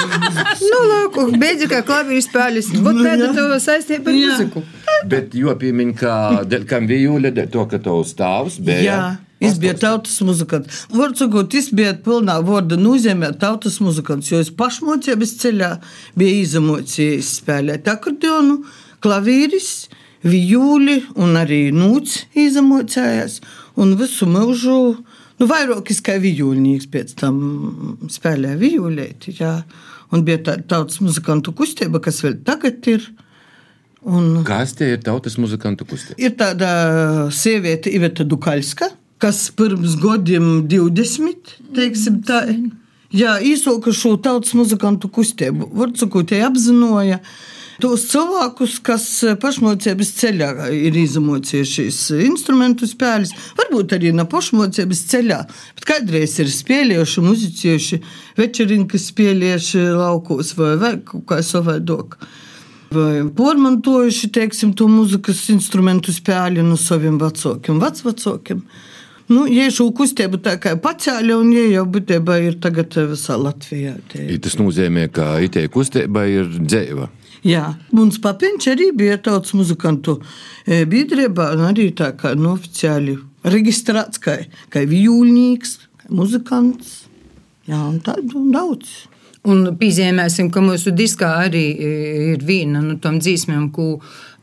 nu, 0.70 0.84
lūk, 0.92 1.18
beidza 1.42 1.66
kā 1.72 1.82
klavieris 1.88 2.30
spēles. 2.30 2.70
Vot 2.86 3.00
Nu, 3.00 3.08
tāda 3.08 3.32
tev 3.34 3.56
saistība 3.66 4.14
ar 4.14 4.20
Jā. 4.20 4.30
muziku. 4.30 4.64
Bet 5.10 5.34
jopīmiņ, 5.34 5.98
ka 5.98 6.14
dēļ 6.46 6.70
kam 6.70 6.86
vijūļa, 6.92 7.34
to, 7.50 7.66
ka 7.72 7.82
tavs 7.82 8.14
tēvs 8.22 8.62
bija. 8.62 8.86
Jā. 8.86 9.02
Biju 9.42 9.74
tautas 9.82 10.20
muzikants. 10.22 10.84
Varu 10.94 11.16
sakot, 11.18 11.56
biju 11.74 11.94
pilnā 12.06 12.36
vārda 12.46 12.78
nozīmē 12.78 13.32
tautas 13.42 13.80
muzikants, 13.82 14.30
jo 14.30 14.42
es 14.42 14.52
pašmocības 14.54 15.34
ceļā 15.42 15.72
biju 16.18 16.44
izamocījis 16.44 17.32
spēlēt 17.40 17.90
akordeonu, 17.90 18.60
klavīris, 19.02 19.72
vijūli 20.22 21.00
un 21.18 21.40
arī 21.42 21.64
nūts 21.74 22.28
izamocējās. 22.38 23.40
Un 23.82 23.96
visu 23.98 24.30
mūžu, 24.30 24.78
nu 25.42 25.50
vairāk 25.50 25.90
es 25.90 26.04
kā 26.06 26.20
vijūlnieks 26.22 26.92
pēc 26.94 27.18
tam 27.24 27.42
spēlēju 28.14 28.62
vijūlēti, 28.62 29.36
jā. 29.42 29.56
Un 30.12 30.26
bija 30.28 30.42
tā 30.44 30.58
tautas 30.68 31.00
muzikantu 31.02 31.54
kustība, 31.56 32.02
kas 32.04 32.22
vēl 32.22 32.42
tagad 32.46 32.86
ir. 32.92 33.10
Un 34.06 34.42
Kas 34.46 34.74
tie 34.78 34.96
ir 34.96 35.04
tautas 35.06 35.38
muzikantu 35.42 35.86
kustība? 35.88 36.18
Ir 36.22 36.34
tāda 36.38 36.72
sieviete, 37.34 37.90
Iveta 37.94 38.26
Dukaļska, 38.28 38.90
kas 39.22 39.46
pirms 39.54 39.96
gadiem 40.02 40.68
20, 40.70 41.56
teiksim, 41.76 42.22
tā, 42.26 42.44
jā, 43.14 43.38
īsoka 43.46 43.94
šo 43.96 44.16
tautas 44.22 44.56
muzikantu 44.58 45.12
kustību. 45.14 45.70
Varbūt 45.78 46.32
tie 46.32 46.42
apzināja 46.48 47.22
tos 47.82 48.04
cilvēkus, 48.12 48.76
kas 48.86 49.06
pašmācības 49.42 50.12
ceļā 50.20 50.50
ir 50.76 50.98
izmocījušies 51.02 52.00
instrumentu 52.28 52.90
spēles, 52.90 53.34
varbūt 53.58 53.96
arī 53.98 54.12
ne 54.14 54.26
pašmācības 54.30 55.02
ceļā, 55.14 55.40
bet 55.78 55.88
kādreiz 55.90 56.38
ir 56.42 56.52
spēlējuši, 56.54 57.26
muzicējuši, 57.26 58.00
večerinkas 58.38 59.10
spēlējuši 59.14 59.84
laukos 59.98 60.54
vai, 60.60 60.76
vai 60.82 60.94
kā 61.02 61.42
savādāk. 61.46 62.20
Vai 62.92 63.22
pormantojuši, 63.38 64.30
teiksim, 64.36 64.74
to 64.76 64.90
mūzikas 64.92 65.46
instrumentu 65.54 66.12
spēli 66.12 66.64
no 66.66 66.76
saviem 66.78 67.18
vecākiem, 67.22 67.80
vecvecākiem. 67.80 68.66
Nu, 69.32 69.46
ja 69.48 69.70
šo 69.72 69.88
kustību 69.96 70.42
tā 70.44 70.58
kā 70.60 70.74
pacēla, 70.82 71.38
un 71.40 71.54
ja 71.56 71.64
jau 71.72 71.86
būtībā 71.94 72.36
ir 72.44 72.58
tagad 72.64 72.98
visā 73.14 73.38
Latvijā. 73.40 73.96
Tie. 74.12 74.26
I 74.34 74.40
Tas 74.44 74.58
nozīmē, 74.60 75.08
ka 75.14 75.38
itē 75.46 75.64
kustība 75.72 76.26
ir 76.28 76.50
dzēva. 76.60 77.08
Jā, 77.48 77.72
mums 77.96 78.20
papiņš 78.22 78.68
arī 78.74 78.92
bija 78.94 79.16
tautas 79.24 79.56
muzikantu 79.58 80.20
e, 80.66 80.84
biedrībā, 80.90 81.48
un 81.56 81.64
arī 81.72 81.88
tā 81.98 82.12
kā 82.20 82.36
nu, 82.38 82.52
oficiāli 82.58 83.16
reģistrēts 83.48 84.22
kā, 84.22 84.36
kā 84.70 84.84
vijūlnieks, 84.90 85.78
kā 86.04 86.12
muzikants. 86.14 87.00
Jā, 87.72 87.80
un 87.88 87.98
tādu 88.04 88.46
daudz. 88.52 88.92
Un 89.48 89.72
piezīmēsim, 89.80 90.52
ka 90.54 90.62
mūsu 90.62 90.92
diskā 90.94 91.32
arī 91.48 91.66
e, 91.72 91.92
ir 92.36 92.44
viena 92.46 92.84
no 92.84 93.00
tām 93.02 93.18
dzīsmēm, 93.24 93.72
ko 93.74 93.96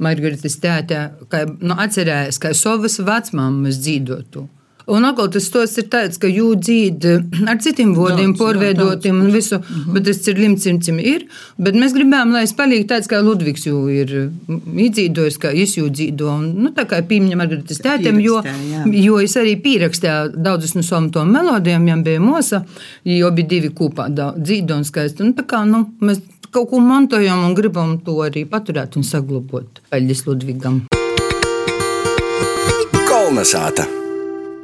Margaritas 0.02 0.58
tēta 0.58 1.10
kā, 1.30 1.44
nu, 1.60 1.76
atcerējās, 1.76 2.40
kā 2.42 2.56
savas 2.56 2.98
vecmāmas 3.04 3.78
dzīvotu. 3.84 4.48
Un 4.88 5.04
atkal 5.04 5.28
tas 5.32 5.44
stos 5.44 5.74
ir 5.80 5.88
tāds, 5.92 6.16
ka 6.20 6.28
jū 6.30 6.54
dzīd 6.56 7.04
ar 7.44 7.58
citiem 7.60 7.90
vārdiem, 7.96 8.32
Daudz, 8.32 8.38
jā, 8.38 8.40
porveidotiem 8.40 9.18
un 9.20 9.32
visu, 9.34 9.58
bet 9.92 10.06
tas 10.08 10.22
ir 10.30 10.40
limcimcim 10.40 11.00
ir. 11.02 11.26
Bet 11.60 11.76
mēs 11.76 11.92
gribējām, 11.96 12.32
lai 12.32 12.46
es 12.46 12.54
palīgu 12.56 12.86
tāds, 12.88 13.10
kā 13.10 13.20
Ludvigs 13.24 13.66
jū 13.68 13.82
ir 13.92 14.14
iedzīdojis, 14.48 15.36
kā 15.42 15.52
es 15.52 15.76
jū 15.76 15.90
dzīdo. 15.92 16.30
Un, 16.32 16.46
nu, 16.64 16.72
tā 16.76 16.86
kā 16.88 17.02
pīmņa 17.04 17.36
Margaritas 17.36 17.82
tētiem, 17.84 18.22
jo, 18.24 18.40
jā. 18.40 18.86
jo 18.88 19.20
es 19.20 19.36
arī 19.40 19.58
pierakstīju 19.60 20.40
daudzas 20.40 20.72
no 20.78 20.86
savām 20.86 21.10
tom 21.12 21.36
melodijām, 21.36 21.84
viņam 21.84 22.06
bija 22.08 22.24
mosa, 22.24 22.62
jo 23.04 23.28
abi 23.28 23.44
divi 23.50 23.72
kopā 23.76 24.08
dzīdo 24.08 24.80
un 24.80 24.88
skaisti. 24.88 25.26
Un 25.26 25.36
tā 25.36 25.44
kā, 25.48 25.66
nu, 25.68 25.84
mēs 26.00 26.24
kaut 26.48 26.70
ko 26.72 26.80
mantojam 26.80 27.44
un 27.44 27.52
gribam 27.58 27.98
to 28.00 28.16
arī 28.24 28.46
paturēt 28.48 28.96
un 28.96 29.04
saglabāt. 29.04 29.84
Paldies 29.92 30.24
Ludvigam! 30.24 30.86
Kolnesāta! 33.08 33.97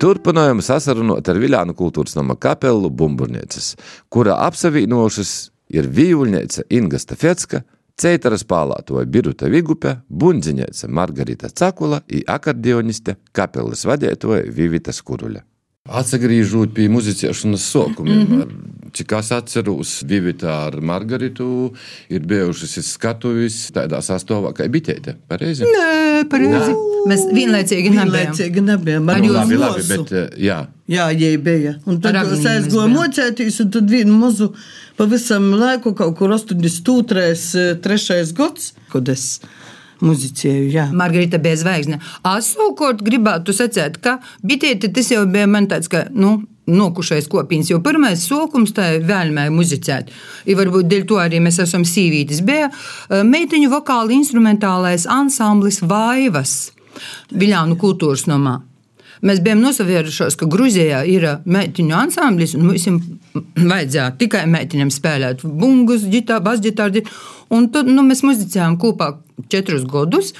Turpinājām 0.04 0.58
sasarunot 0.60 1.24
ar 1.32 1.38
Viljānu 1.40 1.72
kultūras 1.78 2.12
nama 2.18 2.34
kapelu 2.36 2.90
Bumburnieces, 2.92 3.70
kura 4.12 4.34
apsavienojušas 4.44 5.30
ir 5.72 5.88
vījuļniece 5.96 6.66
Inga 6.76 7.00
Stafetska, 7.00 7.62
Ceitaras 7.96 8.44
pālātoja 8.44 9.06
Biruta 9.08 9.48
Vigupe, 9.48 9.94
bundziņēce 10.10 10.90
Margarita 10.92 11.48
Cakula 11.48 12.02
i 12.12 12.20
akordioniste 12.28 13.16
kapelas 13.32 13.86
vadētoja 13.88 14.44
Vivita 14.52 14.92
Skuruļa. 14.92 15.40
Atsagrīžot 15.84 16.70
pie 16.72 16.86
muzicēšanas 16.88 17.64
sokumiem, 17.68 18.20
mm 18.22 18.36
-hmm. 18.40 18.92
cik 18.96 19.10
es 19.18 19.32
atceros, 19.36 19.90
Vivita 20.08 20.52
ar 20.66 20.78
Margaritu 20.80 21.74
ir 22.08 22.22
bijušas 22.24 22.78
skatuvis 22.88 23.58
tādā 23.70 24.00
sastāvā 24.00 24.54
kā 24.56 24.64
bitēte, 24.64 25.12
pareizi? 25.28 25.68
Nē, 25.68 26.24
pareizi. 26.30 26.72
Mēs 27.04 27.26
vienlaicīgi 27.36 27.92
nebijām. 27.92 28.64
Nebijām. 28.64 29.10
Ar 29.12 29.20
jūsu 29.20 29.34
Labi, 29.34 29.56
labi, 29.56 29.82
bet 29.88 30.12
eh, 30.12 30.30
jā. 30.46 30.56
Jā, 30.88 31.10
jai 31.12 31.36
bija. 31.36 31.74
Un 31.84 32.00
tad 32.00 32.16
es 32.16 32.68
bijām. 32.72 32.96
mocēties, 32.96 33.60
un 33.60 33.70
tad 33.70 33.90
vienu 33.90 34.16
mazu 34.16 34.54
pavisam 34.96 35.52
laiku, 35.52 35.92
kaut 35.92 36.16
kur 36.16 36.32
82. 36.32 37.76
3. 37.84 38.32
gads, 38.32 38.72
kad 38.88 39.08
es 39.08 39.40
muzicēju, 40.04 40.70
jā. 40.72 40.88
Margarita 40.96 41.40
bija 41.42 41.60
zvaigzne. 41.60 42.00
Es 42.34 42.54
savukārt 42.54 43.02
gribētu 43.04 43.54
sacīt, 43.56 44.00
ka 44.04 44.18
bitēti 44.44 44.92
tas 44.94 45.10
jau 45.12 45.24
bija 45.30 45.48
man 45.50 45.68
tāds, 45.70 45.90
ka, 45.92 46.06
nu, 46.12 46.36
nokušais 46.66 47.28
kopiens, 47.28 47.68
jo 47.70 47.80
pirmais 47.84 48.22
sokums 48.24 48.72
tā 48.76 48.94
ir 48.96 49.08
vēlmē 49.08 49.48
muzicēt. 49.52 50.12
I 50.48 50.56
varbūt 50.56 50.88
dēļ 50.88 51.08
to 51.08 51.18
arī 51.20 51.40
mēs 51.44 51.60
esam 51.64 51.84
sīvītis. 51.88 52.44
Bija 52.46 52.70
meiteņu 53.24 53.72
vokāli 53.72 54.16
instrumentālais 54.20 55.08
ansamblis 55.10 55.82
Vaivas 55.84 56.72
Viļānu 57.34 57.76
kultūras 57.80 58.28
nomā. 58.30 58.60
Mēs 59.24 59.40
bijām 59.44 59.62
nosavērušos, 59.64 60.36
ka 60.36 60.48
Grūzijā 60.52 61.00
ir 61.08 61.24
meitiņu 61.48 61.94
ansamblis, 61.96 62.52
un 62.58 62.66
mums 62.68 62.84
vajadzēja 63.56 64.10
tikai 64.20 64.42
meitiņām 64.52 64.90
spēlēt 64.92 65.46
bungus, 65.46 66.04
ģitāru, 66.12 66.44
basģitāru. 66.44 67.04
Un 67.54 67.70
tad 67.72 67.88
nu, 67.88 68.04
mēs 68.04 68.20
muzicējām 68.26 68.76
kopā 68.82 69.14
četrus 69.52 69.86
gadus. 69.88 70.34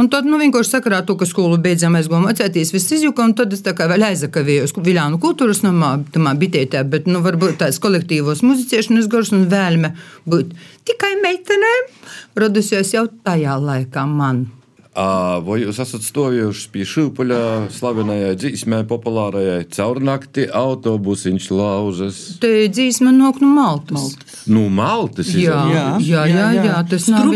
Un 0.00 0.08
tad, 0.08 0.24
nu, 0.24 0.38
vienkārši 0.40 0.72
sakarā 0.78 1.02
to, 1.06 1.18
ka 1.20 1.28
skolu 1.28 1.58
beidzām, 1.60 1.92
mēs 1.94 2.08
gājām 2.08 2.24
mācīties, 2.24 2.72
viss 2.72 2.94
izjuka, 2.96 3.26
tad 3.36 3.52
es 3.52 3.60
tā 3.62 3.74
kā 3.76 3.84
vēl 3.90 4.06
aizakavējos 4.08 4.72
Viljānu 4.80 5.20
kultūras 5.20 5.60
namā, 5.66 5.92
tamā 6.14 6.32
bitētē, 6.40 6.80
bet, 6.88 7.10
nu, 7.10 7.20
varbūt 7.24 7.60
tāds 7.60 7.78
kolektīvos 7.82 8.40
muzicēšanas 8.46 9.10
gars 9.12 9.34
un 9.36 9.44
vēlme 9.52 9.92
būt 10.24 10.56
tikai 10.88 11.12
meitenēm 11.20 11.92
radusies 12.40 12.96
jau 12.96 13.04
tajā 13.28 13.60
laikā 13.60 14.08
man. 14.08 14.46
A, 14.92 15.40
vai 15.40 15.62
jūs 15.62 15.78
esat 15.80 16.04
stāvējuši 16.04 16.66
pie 16.74 16.84
šūpuļa 16.84 17.36
slavenajai 17.72 18.32
dzīsmē, 18.36 18.82
populārajai 18.90 19.62
caurnakti 19.72 20.44
autobusiņš 20.52 21.46
lauzas? 21.56 22.18
Te 22.42 22.66
dzīsma 22.68 23.14
nāk 23.16 23.40
no 23.40 23.48
Maltas. 23.54 23.96
Maltas. 23.96 24.42
Nu, 24.52 24.66
Maltas 24.68 25.30
Jā, 25.32 25.62
jā, 25.72 25.86
jā, 26.04 26.26
jā, 26.28 26.50
jā, 26.60 26.82
tas 26.90 27.08
nav. 27.08 27.32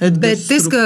Edgars 0.00 0.16
Bet 0.16 0.46
tas, 0.48 0.64
ka 0.72 0.80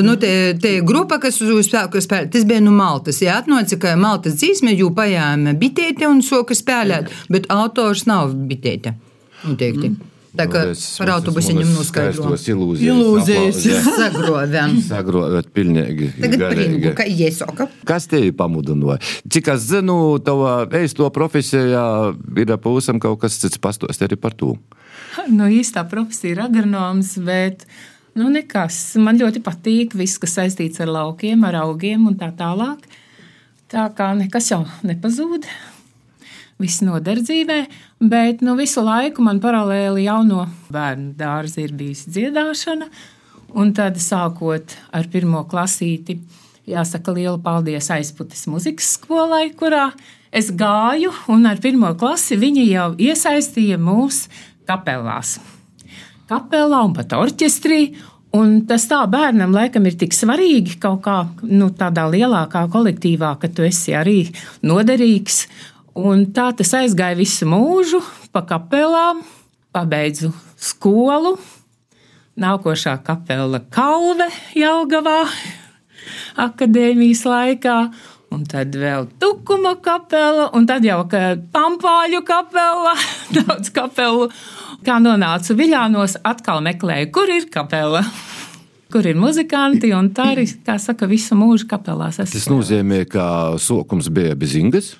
nu, 0.00 0.14
te, 0.16 0.56
te 0.56 0.78
grupa, 0.80 1.18
kas 1.20 1.36
uz 1.44 1.66
spēku 1.68 2.00
spēlē, 2.00 2.30
tas 2.32 2.46
bija 2.48 2.62
no 2.64 2.72
Maltas. 2.72 3.20
Jā, 3.20 3.36
atnāca, 3.42 3.76
ka 3.82 3.92
Maltas 4.00 4.38
dzīsme 4.40 4.72
jau 4.72 4.88
pajāma 4.96 5.52
bitēte 5.60 6.08
un 6.08 6.24
soka 6.24 6.56
spēlēt, 6.56 7.12
bet 7.28 7.50
autors 7.52 8.06
nav 8.08 8.32
bitēte. 8.48 8.96
Noteikti. 9.44 9.92
Tā 10.36 10.46
kā 10.50 10.62
par 10.98 11.12
autobusiņam 11.16 11.72
noskaidro. 11.74 12.34
Ilūzijas. 12.36 12.86
Ilūzijas. 12.90 13.88
Sagrovēm. 13.96 14.76
Sagrovet 14.90 15.50
pilnīgi. 15.56 16.10
Tagad 16.20 16.42
garīgi. 16.42 16.66
pringu, 16.76 16.92
ka 16.98 17.06
iesaka. 17.08 17.68
Kas 17.88 18.08
tevi 18.10 18.32
pamudināja? 18.36 19.00
Cik 19.32 19.52
es 19.54 19.68
zinu, 19.70 19.98
tavā 20.24 20.58
eisto 20.80 21.08
profesijā 21.14 21.86
ir 22.42 22.54
pūsam 22.62 23.00
kaut 23.02 23.22
kas 23.24 23.38
cits 23.42 23.60
pastost 23.62 24.04
arī 24.04 24.18
par 24.20 24.36
to. 24.36 24.54
Nu, 25.32 25.48
īstā 25.48 25.86
profesija 25.88 26.34
ir 26.34 26.42
agronoms, 26.44 27.14
bet 27.24 27.64
nu, 28.18 28.28
nekas. 28.32 28.78
Man 29.00 29.20
ļoti 29.20 29.42
patīk 29.44 29.96
viss, 29.96 30.20
kas 30.22 30.36
saistīts 30.38 30.82
ar 30.84 30.92
laukiem, 30.92 31.46
ar 31.48 31.62
augiem 31.64 32.08
un 32.10 32.18
tā 32.20 32.30
tālāk. 32.36 32.84
Tā 33.72 33.88
kā 33.96 34.12
nekas 34.18 34.52
jau 34.52 34.62
nepazūd. 34.86 35.48
Viss 36.56 36.80
noder 36.80 37.18
dzīvē, 37.20 37.58
bet 38.08 38.40
nu, 38.40 38.54
visu 38.56 38.80
laiku 38.80 39.20
man 39.24 39.42
paralēli 39.44 40.06
jau 40.06 40.22
no 40.24 40.46
bērnu 40.72 41.12
dārza 41.18 41.60
ir 41.60 41.74
bijusi 41.76 42.14
dziedāšana. 42.14 42.88
Un 43.56 43.74
tad, 43.76 44.00
sākot 44.00 44.72
ar 44.96 45.08
pirmo 45.12 45.42
klasīti, 45.48 46.16
jāsaka 46.68 47.12
liela 47.12 47.36
paldies 47.42 47.90
aizputes 47.92 48.46
muzikas 48.48 48.94
skolai, 48.96 49.50
kurā 49.56 49.90
es 50.32 50.48
gāju, 50.48 51.12
un 51.32 51.44
ar 51.48 51.60
pirmo 51.60 51.92
klasi 52.00 52.40
viņi 52.40 52.66
jau 52.70 52.88
iesaistīja 53.04 53.76
mūs 53.76 54.24
kapelās. 54.68 55.36
Kapelā 56.26 56.82
un 56.88 56.96
pat 56.96 57.12
orķestrī. 57.20 57.82
Un 58.36 58.58
tas 58.68 58.84
tā 58.90 58.98
bērnam 59.08 59.54
laikam 59.54 59.86
ir 59.88 59.94
tik 59.96 60.12
svarīgi 60.12 60.74
kaut 60.82 61.04
kā 61.04 61.20
nu, 61.46 61.70
tādā 61.72 62.08
lielākā 62.10 62.66
kolektīvā, 62.72 63.36
ka 63.40 63.48
tu 63.48 63.64
esi 63.64 63.94
arī 63.96 64.18
noderīgs. 64.66 65.44
Un 65.96 66.26
tā 66.36 66.50
tas 66.52 66.74
aizgāja 66.76 67.16
visu 67.16 67.46
mūžu, 67.48 68.02
pa 68.28 68.42
kapelām, 68.44 69.22
pabeidzu 69.72 70.28
skolu. 70.60 71.38
Nākošā 72.36 72.98
kapela 73.00 73.62
Kalve 73.72 74.26
Jelgavā, 74.52 75.22
akadēmijas 76.44 77.22
laikā. 77.24 77.76
Un 78.36 78.42
tad 78.44 78.76
vēl 78.76 79.06
tukuma 79.22 79.72
kapela, 79.80 80.50
un 80.58 80.66
tad 80.68 80.84
jau 80.84 80.98
pampāļu 81.08 82.20
kapela, 82.28 82.92
daudz 83.38 83.72
kapelu. 83.72 84.28
Kā 84.84 84.98
nonācu 85.00 85.56
Viļānos, 85.56 86.18
atkal 86.28 86.60
meklēju, 86.66 87.08
kur 87.14 87.32
ir 87.32 87.48
kapela, 87.48 88.04
kur 88.92 89.08
ir 89.08 89.16
muzikanti, 89.16 89.94
tā 90.12 90.28
arī, 90.34 90.44
kā 90.66 90.76
saka, 90.76 91.08
visu 91.08 91.40
mūžu 91.40 91.70
kapelās. 91.72 92.20
esmu 92.20 92.36
Tas 92.36 92.52
nozīmē, 92.52 93.02
ka 93.08 93.26
sokums 93.56 94.12
bija 94.12 94.36
bez 94.36 94.60
ingas. 94.60 94.92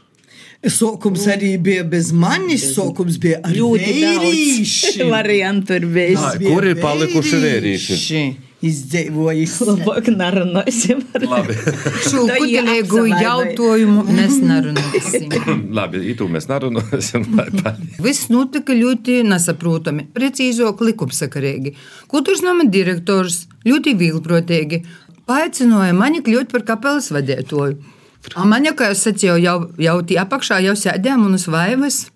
Sokums 0.65 1.27
arī 1.31 1.53
bija 1.63 1.85
bez 1.87 2.11
manis, 2.17 2.65
sokums 2.75 3.21
bija 3.23 3.43
ar 3.45 3.53
Ļoti 3.55 3.93
vērīši. 4.01 5.05
variantu 5.17 5.79
bijis. 5.85 6.25
Ai, 6.33 6.41
kur 6.43 6.67
ir 6.67 6.81
palikuši 6.81 7.41
vērīši? 7.45 8.21
Izdzīvojis. 8.67 9.55
Labāk 9.69 10.07
nerunāsim 10.17 11.03
par 11.13 11.27
Labi, 11.29 11.55
Šo 12.09 12.23
kutelīgu 12.25 13.03
jautājumu 13.13 14.07
mēs 14.09 14.39
nerunāsim. 14.41 15.29
Labi 15.77 16.01
itu 16.11 16.27
mēs 16.33 16.49
nerunāsim. 16.51 17.27
Viss 18.03 18.31
notika 18.33 18.75
ļoti 18.75 19.21
nesaprotami, 19.29 20.09
precīzāk, 20.17 20.81
likumsakarīgi. 20.89 21.75
Kultūras 22.11 22.43
nama 22.47 22.65
direktors 22.65 23.45
ļoti 23.69 23.93
vīlprotīgi 24.01 24.81
paaicināja 25.29 25.93
mani 25.95 26.25
kļūt 26.25 26.51
par 26.55 26.65
kapelas 26.73 27.13
vadītāju. 27.15 27.77
A 28.35 28.45
Mani, 28.49 28.73
kā 28.77 28.91
jau 28.91 28.99
sacīju, 28.99 29.37
jau, 29.43 29.57
jau 29.79 29.97
tie 30.09 30.19
apakšā 30.23 30.61
jau 30.65 30.75
sēdējām 30.79 31.27
un 31.29 31.39
uz 31.39 31.47
vaivas. 31.53 32.07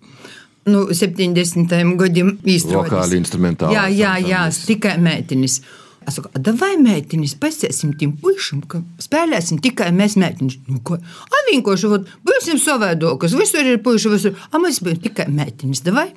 Nu, 0.69 0.85
70. 0.93 1.71
gadiem 1.97 2.35
īstenībā. 2.45 2.83
Vokāli 2.83 3.17
instrumentāli 3.17 3.73
Jā, 3.73 3.87
jā, 3.89 4.17
jā, 4.21 4.41
tikai 4.67 4.97
mētinis. 5.01 5.61
Es 6.05 6.15
saku, 6.17 6.29
"A, 6.33 6.51
vai 6.57 6.75
mētinis, 6.81 7.35
pasiesim 7.37 7.93
tiem 7.97 8.13
puišiem, 8.17 8.61
ka 8.67 8.81
spēlēsim 8.99 9.61
tikai 9.61 9.91
mēs 9.93 10.17
mētiņus. 10.17 10.57
Nu, 10.67 10.79
ko? 10.83 10.95
A, 10.95 11.41
vienkārši, 11.51 11.89
vot, 11.89 12.07
būsim 12.25 12.59
savaidokas, 12.61 13.33
visur 13.37 13.65
ir 13.65 13.77
puiši, 13.77 14.09
visur. 14.09 14.35
A, 14.51 14.57
mēs 14.57 14.81
bijām 14.81 15.01
tikai 15.01 15.25
mētiņus, 15.29 15.83
davai? 15.85 16.11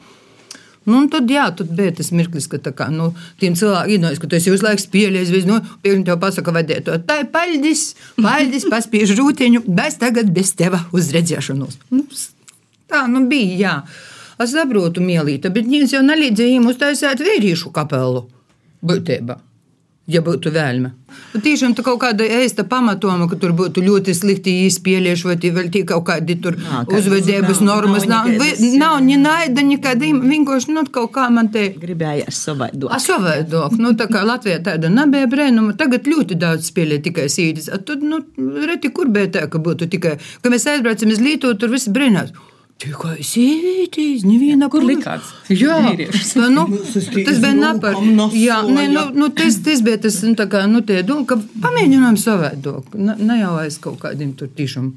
Nu, 0.84 1.00
tad, 1.08 1.30
jā, 1.32 1.46
tad 1.56 1.70
bija 1.76 1.94
tas 1.96 2.10
mirklis, 2.12 2.46
ka 2.50 2.58
kā, 2.76 2.90
nu, 2.92 3.10
tiem 3.40 3.56
cilvēkiem 3.56 4.04
ir 4.10 4.18
ka 4.20 4.28
tu 4.28 4.36
esi 4.36 4.52
uz 4.52 4.64
laiku 4.64 4.82
spēlējis, 4.82 5.32
vai 5.32 5.42
nu, 5.48 5.60
pirms 5.84 6.04
tev 6.08 6.18
pasaka, 6.20 6.52
vadīt 6.52 6.84
to. 6.88 6.98
Tā 7.08 7.22
ir 7.22 7.30
paldies, 7.32 7.86
paldies, 8.18 8.68
paspiež 8.72 9.14
rūtiņu, 9.16 9.64
bet 9.68 9.96
tagad 10.02 10.28
bez 10.34 10.52
teva 10.58 10.82
uzredzēšanos. 10.92 11.80
Nu, 11.94 12.04
tā, 12.90 13.06
nu, 13.08 13.24
bija, 13.30 13.56
jā. 13.62 13.74
Es 14.44 14.52
saprotu, 14.52 15.00
mielīte, 15.00 15.52
bet 15.54 15.68
viens 15.70 15.92
jau 15.94 16.02
jums 16.02 16.74
uztaisīt 16.74 17.22
vīriešu 17.22 17.72
kapelu 17.72 18.26
būtībā. 18.84 19.38
Ja 20.06 20.20
būtu 20.20 20.50
vēlme. 20.52 20.90
Nu, 21.32 21.40
Tiešām 21.40 21.72
tā 21.72 21.80
kaut 21.86 21.96
kāda 22.02 22.26
īsta 22.28 22.60
pamatoma, 22.68 23.24
ka 23.30 23.38
tur 23.40 23.54
būtu 23.56 23.80
ļoti 23.86 24.12
slikti 24.12 24.52
izspēlējuši, 24.66 25.24
vai 25.30 25.36
vēl 25.56 25.70
tie 25.72 25.80
kaut 25.88 26.04
kādi 26.10 26.36
tur 26.44 26.58
Nā, 26.60 26.82
uzvedības 26.92 27.62
nav- 27.62 27.70
normas. 27.70 28.04
nav 28.04 28.26
Nav, 28.26 28.34
nekādas, 28.34 28.60
vi- 28.60 28.76
nav 28.76 28.98
ni 29.06 29.16
naida, 29.16 29.62
nekāda 29.64 30.10
vienkārši 30.20 30.74
nu, 30.76 30.84
kaut 30.92 31.12
kā 31.16 31.30
man 31.32 31.48
te. 31.48 31.70
Gribējās 31.80 32.36
savaidot. 32.48 32.90
A, 32.92 32.96
savādāk, 33.00 33.78
nu, 33.80 33.94
tā 33.96 34.06
kā 34.12 34.20
Latvijā 34.28 34.60
tāda 34.62 34.90
nebija 34.92 35.26
brēnuma, 35.26 35.72
tagad 35.76 36.04
ļoti 36.04 36.36
daudz 36.36 36.68
spēlē 36.70 37.00
tikai 37.02 37.24
sīdis. 37.32 37.72
A 37.72 37.78
Tad, 37.78 38.02
nu, 38.02 38.20
reti 38.68 38.92
kur 38.92 39.06
bija 39.08 39.28
tā, 39.28 39.48
ka 39.48 39.58
būtu 39.58 39.88
tikai, 39.88 40.18
ka 40.42 40.50
mēs 40.50 40.66
aizbraucam 40.68 41.08
uz 41.16 41.18
Lītu, 41.20 41.56
tur 41.58 41.68
visi 41.72 41.88
brīnās. 41.90 42.30
Tikai 42.82 43.22
sīdis, 43.22 44.24
neviena 44.26 44.66
likās? 44.82 45.28
Jā, 45.48 45.76
tā, 45.94 46.48
nu, 46.50 46.64
stīs 46.90 47.28
tas 47.28 47.38
bija 47.40 47.54
no 47.54 48.26
Jā, 48.34 48.58
nē, 48.66 48.88
nu, 48.90 49.04
nu, 49.14 49.28
tas, 49.36 49.60
tas 49.64 49.82
bija 49.84 50.00
tas, 50.02 50.18
nu, 50.26 50.34
tā 50.38 50.48
kā, 50.50 50.64
nu, 50.70 50.82
tie, 50.86 51.02
doma, 51.06 51.24
ka 51.28 51.38
pamēģinām 51.38 52.18
savādāk. 52.20 52.96
Ne, 52.98 53.14
ne 53.22 53.38
jau 53.40 53.54
aiz 53.62 53.78
kaut 53.82 54.00
kādiem 54.02 54.34
tur 54.38 54.50
tišām. 54.50 54.90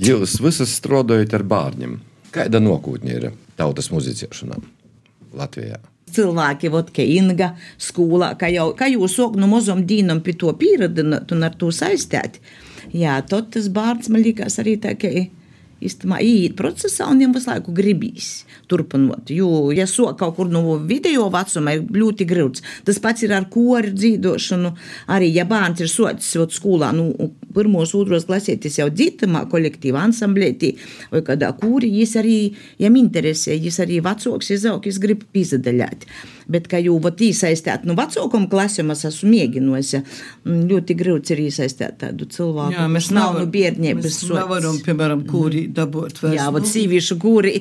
Jūs 0.00 0.40
visas 0.42 0.74
strādājat 0.80 1.38
ar 1.38 1.46
bērniem. 1.46 2.00
Kāda 2.34 2.60
nākotne 2.62 3.14
ir 3.14 3.30
tautas 3.58 3.90
muzicēšanā 3.94 4.58
Latvijā? 5.38 5.80
cilvēki, 6.10 6.70
vot, 6.74 6.90
ka 6.94 7.04
Inga 7.06 7.52
skolā, 7.80 8.32
ka, 8.38 8.50
jau, 8.52 8.70
ka 8.76 8.88
jūs 8.90 9.16
sok 9.18 9.36
no 9.40 9.46
mazam 9.50 9.84
dīnam 9.86 10.22
pie 10.26 10.34
to 10.38 10.52
pieradināt 10.58 11.32
un 11.34 11.46
ar 11.46 11.54
to 11.58 11.70
saistēt. 11.74 12.40
Jā, 12.96 13.20
tad 13.22 13.52
tas 13.54 13.68
bārds 13.70 14.10
man 14.10 14.24
likās 14.24 14.58
arī 14.62 14.76
tā, 14.82 14.96
ka 14.98 15.10
īstenībā 15.80 16.20
iet 16.24 16.56
procesā 16.58 17.08
un 17.10 17.20
viņam 17.20 17.36
visu 17.36 17.50
laiku 17.50 17.74
gribīs 17.76 18.30
turpināt. 18.70 19.32
Jo, 19.34 19.70
ja 19.74 19.86
so 19.90 20.10
kaut 20.18 20.36
kur 20.36 20.50
no 20.52 20.76
video 20.78 21.28
vecuma 21.32 21.74
ir 21.76 21.86
ļoti 21.94 22.26
grūts, 22.28 22.64
tas 22.86 23.00
pats 23.02 23.24
ir 23.26 23.34
ar 23.36 23.48
kori 23.52 23.92
dzīvošanu. 23.96 24.72
Arī, 25.14 25.30
ja 25.34 25.46
bērns 25.48 25.84
ir 25.84 25.90
socis 25.92 26.36
skolā, 26.56 26.92
nu, 26.96 27.10
pirmos, 27.54 27.94
otros 27.98 28.24
klasētis 28.28 28.78
jau 28.80 28.88
dzītamā 28.90 29.44
kolektīvā 29.50 30.02
ansamblētī 30.08 30.74
vai 31.12 31.22
kādā 31.26 31.52
kūrī, 31.60 31.90
jis 32.00 32.16
arī, 32.20 32.36
jam 32.78 32.96
interesē, 33.00 33.56
jis 33.58 33.80
arī 33.84 34.00
vecāks 34.04 34.50
izaug, 34.56 34.84
jis 34.86 34.98
grib 35.02 35.24
pīzadaļāt. 35.34 36.06
Bet, 36.50 36.64
kā 36.66 36.80
jau 36.82 36.96
vat 36.98 37.20
iesaistīt, 37.22 37.84
nu, 37.86 37.94
vecākam 37.94 38.48
klasēm 38.50 38.88
es 38.90 39.04
esmu 39.06 39.28
mēģinājis, 39.30 39.90
ļoti 40.70 40.96
grūti 40.98 41.34
ir 41.36 41.42
iesaistīt 41.46 42.00
tādu 42.00 42.26
cilvēku. 42.26 42.74
Jā, 42.74 42.88
mēs 42.90 43.06
kurš 43.06 43.14
nav 43.14 43.28
nevar- 43.34 43.44
no 43.44 43.52
bērnības 43.54 44.04
mēs 44.08 44.30
nevaram, 44.34 44.78
piemēram, 44.86 45.22
kūrī 45.30 45.62
dabūt. 45.72 46.18
vairs, 46.24 46.34
Jā, 46.40 46.48
vat 46.52 46.62
nu. 46.66 46.68
sīvīšu 46.72 47.16
kūri, 47.22 47.52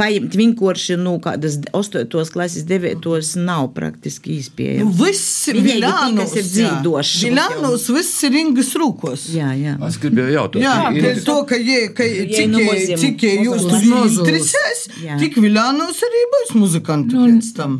paņemt 0.00 0.34
vienkārši, 0.40 0.96
nu, 0.98 1.12
kādas 1.22 1.60
8. 1.72 2.30
klases, 2.34 2.64
9. 2.66 3.36
nav 3.36 3.68
praktiski 3.76 4.34
Nu, 4.34 4.40
izpējams. 4.42 4.98
viss 5.06 5.48
ir 5.48 5.54
Viļānos. 5.62 6.10
tikas 6.16 6.36
ir 6.36 6.42
dzīvošs. 6.50 7.14
Viļānos 7.28 7.86
viss 7.94 8.24
ir 8.26 8.32
Ingas 8.42 8.72
rūkos. 8.74 9.15
Holocaust. 9.16 9.34
Jā, 9.34 9.50
jā. 9.56 9.74
Es 9.88 9.98
gribēju 10.02 10.34
jautāt, 10.34 10.62
kāpēc. 10.66 11.06
Dėl 11.06 11.24
to, 11.24 11.36
ka 11.48 11.58
jie, 11.60 11.80
kai, 11.96 12.08
tik, 12.30 12.56
tik 13.00 13.24
jūs 13.46 13.66
muzikantrisės, 13.70 14.84
tik 15.20 15.38
Viljanos 15.40 16.02
arī 16.06 16.22
būs 16.34 16.54
muzikantų 16.60 17.26
pēc 17.26 17.50
tam. 17.56 17.78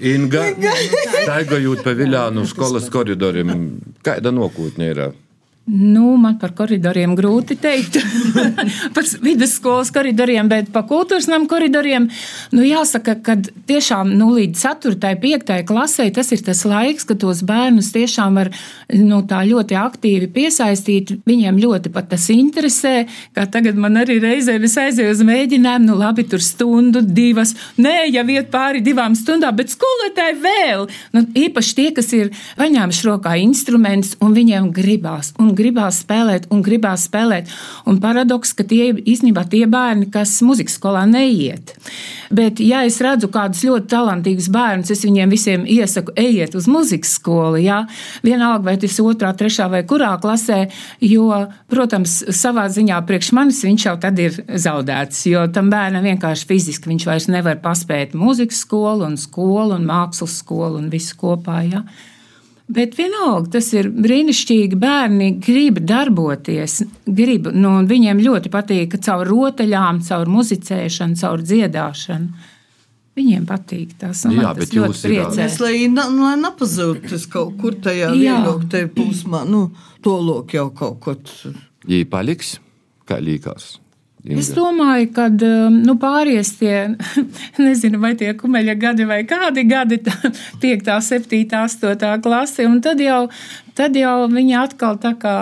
Inga, 0.00 0.44
taiga 1.28 1.60
jūt 1.62 1.84
pa 1.86 1.94
Viljanų 1.98 2.46
skolas 2.50 2.88
koridorium, 2.92 3.80
kaida 4.06 4.34
nokūtnė 4.34 4.92
yra. 4.94 5.10
Nu, 5.68 6.14
man 6.16 6.38
par 6.40 6.56
koridoriem 6.56 7.12
grūti 7.18 7.58
pateikt. 7.58 7.98
par 8.94 9.06
vidusskolas 9.22 9.90
koridoriem, 9.94 10.48
bet 10.48 10.70
par 10.72 10.86
kultūras 10.88 11.28
namu 11.28 11.48
koridoriem. 11.50 12.08
Nu, 12.52 12.62
jāsaka, 12.64 13.16
ka 13.22 13.36
tiešām 13.68 14.14
nu, 14.16 14.30
līdz 14.36 14.62
4. 14.62 14.94
un 14.94 15.20
5. 15.22 15.52
klasē 15.68 16.08
tas 16.14 16.32
ir 16.32 16.42
tas 16.44 16.64
laiks, 16.68 17.06
kad 17.08 17.20
tos 17.22 17.42
bērnus 17.46 17.90
tiešām 17.94 18.38
var 18.38 18.50
nu, 18.94 19.20
tā 19.28 19.42
ļoti 19.48 19.78
aktīvi 19.78 20.30
piesaistīt. 20.34 21.18
Viņiem 21.28 21.58
ļoti 21.60 21.92
pat 21.94 22.10
tas 22.12 22.28
interesē. 22.32 23.06
Kā 23.36 23.46
tagad 23.50 23.78
man 23.78 23.98
arī 24.00 24.18
reizē 24.22 24.58
es 24.62 24.76
aizēju 24.78 25.16
uz 25.16 25.24
mēģinājumu, 25.26 25.90
nu 25.90 25.98
labi, 25.98 26.26
tur 26.28 26.42
stundu, 26.44 27.02
divas. 27.02 27.54
Nē, 27.78 28.08
jau 28.12 28.24
iet 28.32 28.50
pāri 28.52 28.82
divām 28.84 29.16
stundām, 29.18 29.56
bet 29.58 29.72
skolotāji 29.74 30.38
vēl. 30.44 30.86
Nu, 31.16 31.24
īpaši 31.44 31.76
tie, 31.78 31.88
kas 31.96 32.12
ir 32.16 32.32
paņēmuši 32.58 33.06
rokā 33.08 33.36
instrumentus 33.42 34.16
un 34.24 34.36
viņiem 34.36 34.72
gribās. 34.74 35.34
Un 35.42 35.52
gribās 35.58 36.02
spēlēt, 36.04 36.48
un 36.54 36.62
gribās 36.64 37.08
spēlēt. 37.08 37.50
Un 37.88 37.98
paradoks, 38.02 38.54
ka 38.56 38.66
tie 38.68 38.92
īstenībā 38.94 39.44
tie 39.50 39.64
bērni, 39.70 40.08
kas 40.14 40.38
muzikas 40.46 40.78
skolā 40.78 41.04
neiet. 41.10 41.74
Bet, 42.34 42.60
ja 42.60 42.82
es 42.86 42.98
redzu 43.04 43.30
kādus 43.32 43.64
ļoti 43.66 43.88
talantīgus 43.90 44.50
bērnus, 44.52 44.92
es 44.92 45.04
viņiem 45.06 45.32
visiem 45.32 45.64
iesaku, 45.68 46.12
ejiet 46.18 46.56
uz 46.58 46.68
muzikas 46.70 47.14
skolu. 47.18 47.60
Jā? 47.62 47.82
Vienalga, 48.26 48.64
vai 48.68 48.76
tas 48.80 48.98
ir 48.98 49.08
otrā, 49.08 49.32
trešā 49.36 49.68
vai 49.72 49.82
kurā 49.88 50.12
klasē, 50.20 50.66
jo, 51.04 51.30
protams, 51.72 52.20
savā 52.36 52.68
ziņā 52.72 53.00
priekš 53.08 53.32
manis 53.36 53.62
viņš 53.64 53.86
jau 53.88 53.96
tad 54.02 54.20
ir 54.22 54.36
zaudēts. 54.48 55.24
Jo 55.30 55.46
tam 55.52 55.72
bērnam 55.72 56.04
vienkārši 56.06 56.48
fiziski 56.48 56.92
viņš 56.92 57.08
vairs 57.08 57.30
nevar 57.32 57.60
paspēt 57.64 58.14
muzikas 58.18 58.62
skolu 58.66 59.08
un 59.08 59.18
skolu 59.20 59.78
un 59.78 59.88
mākslas 59.88 60.38
skolu 60.42 60.82
un 60.82 60.92
visu 60.92 61.16
kopā. 61.20 61.62
Jā? 61.68 61.84
Bet 62.68 62.98
vienalga, 62.98 63.48
tas 63.56 63.70
ir 63.72 63.88
brīnišķīgi. 63.88 64.76
Bērni 64.76 65.30
grib 65.40 65.80
darboties, 65.88 66.82
grib, 67.06 67.48
nu, 67.56 67.78
un 67.80 67.88
viņiem 67.88 68.20
ļoti 68.20 68.52
patīk, 68.52 68.98
caur 69.04 69.24
rotaļām, 69.28 70.02
caur 70.04 70.28
muzicēšanu, 70.28 71.16
caur 71.16 71.44
dziedāšanu. 71.48 72.44
Viņiem 73.18 73.48
patīk 73.48 73.96
tas. 73.98 74.20
Jā, 74.28 74.52
tas 74.52 74.60
bet 74.60 74.76
ļoti 74.76 74.92
jūs 74.92 75.00
ir, 75.00 75.14
priecē. 75.14 75.46
Es, 75.48 75.56
lai, 75.64 75.88
na, 75.90 76.04
lai 76.12 76.36
nepazūd 76.38 77.08
tas 77.08 77.24
kaut 77.32 77.56
kur 77.58 77.74
tajā 77.82 78.12
Jā. 78.12 78.36
vienoktajā 78.36 78.92
plūsmā, 78.94 79.42
nu, 79.48 79.64
to 80.04 80.14
lok 80.22 80.54
jau 80.54 80.68
kaut 80.70 81.00
ko. 81.02 81.16
tur. 81.16 81.56
Jī 81.88 82.04
paliks, 82.10 82.58
kā 83.08 83.18
līkās. 83.24 83.78
Es 84.26 84.50
domāju, 84.50 85.12
ka 85.14 85.28
nu, 85.30 85.94
pāries 86.00 86.50
tie, 86.58 86.96
nezinu, 87.64 88.00
vai 88.02 88.14
tie 88.18 88.32
kumeļa 88.36 88.74
gadi 88.80 89.06
vai 89.06 89.22
kādi 89.28 89.64
gadi, 89.68 90.00
5, 90.62 90.90
7, 91.06 91.44
8 91.54 92.18
klase, 92.24 92.66
un 92.66 92.80
tad 92.84 93.00
jau, 93.02 93.28
tad 93.78 93.96
jau 93.96 94.26
viņi 94.32 94.58
atkal 94.64 94.98
tā 95.02 95.14
kā. 95.20 95.38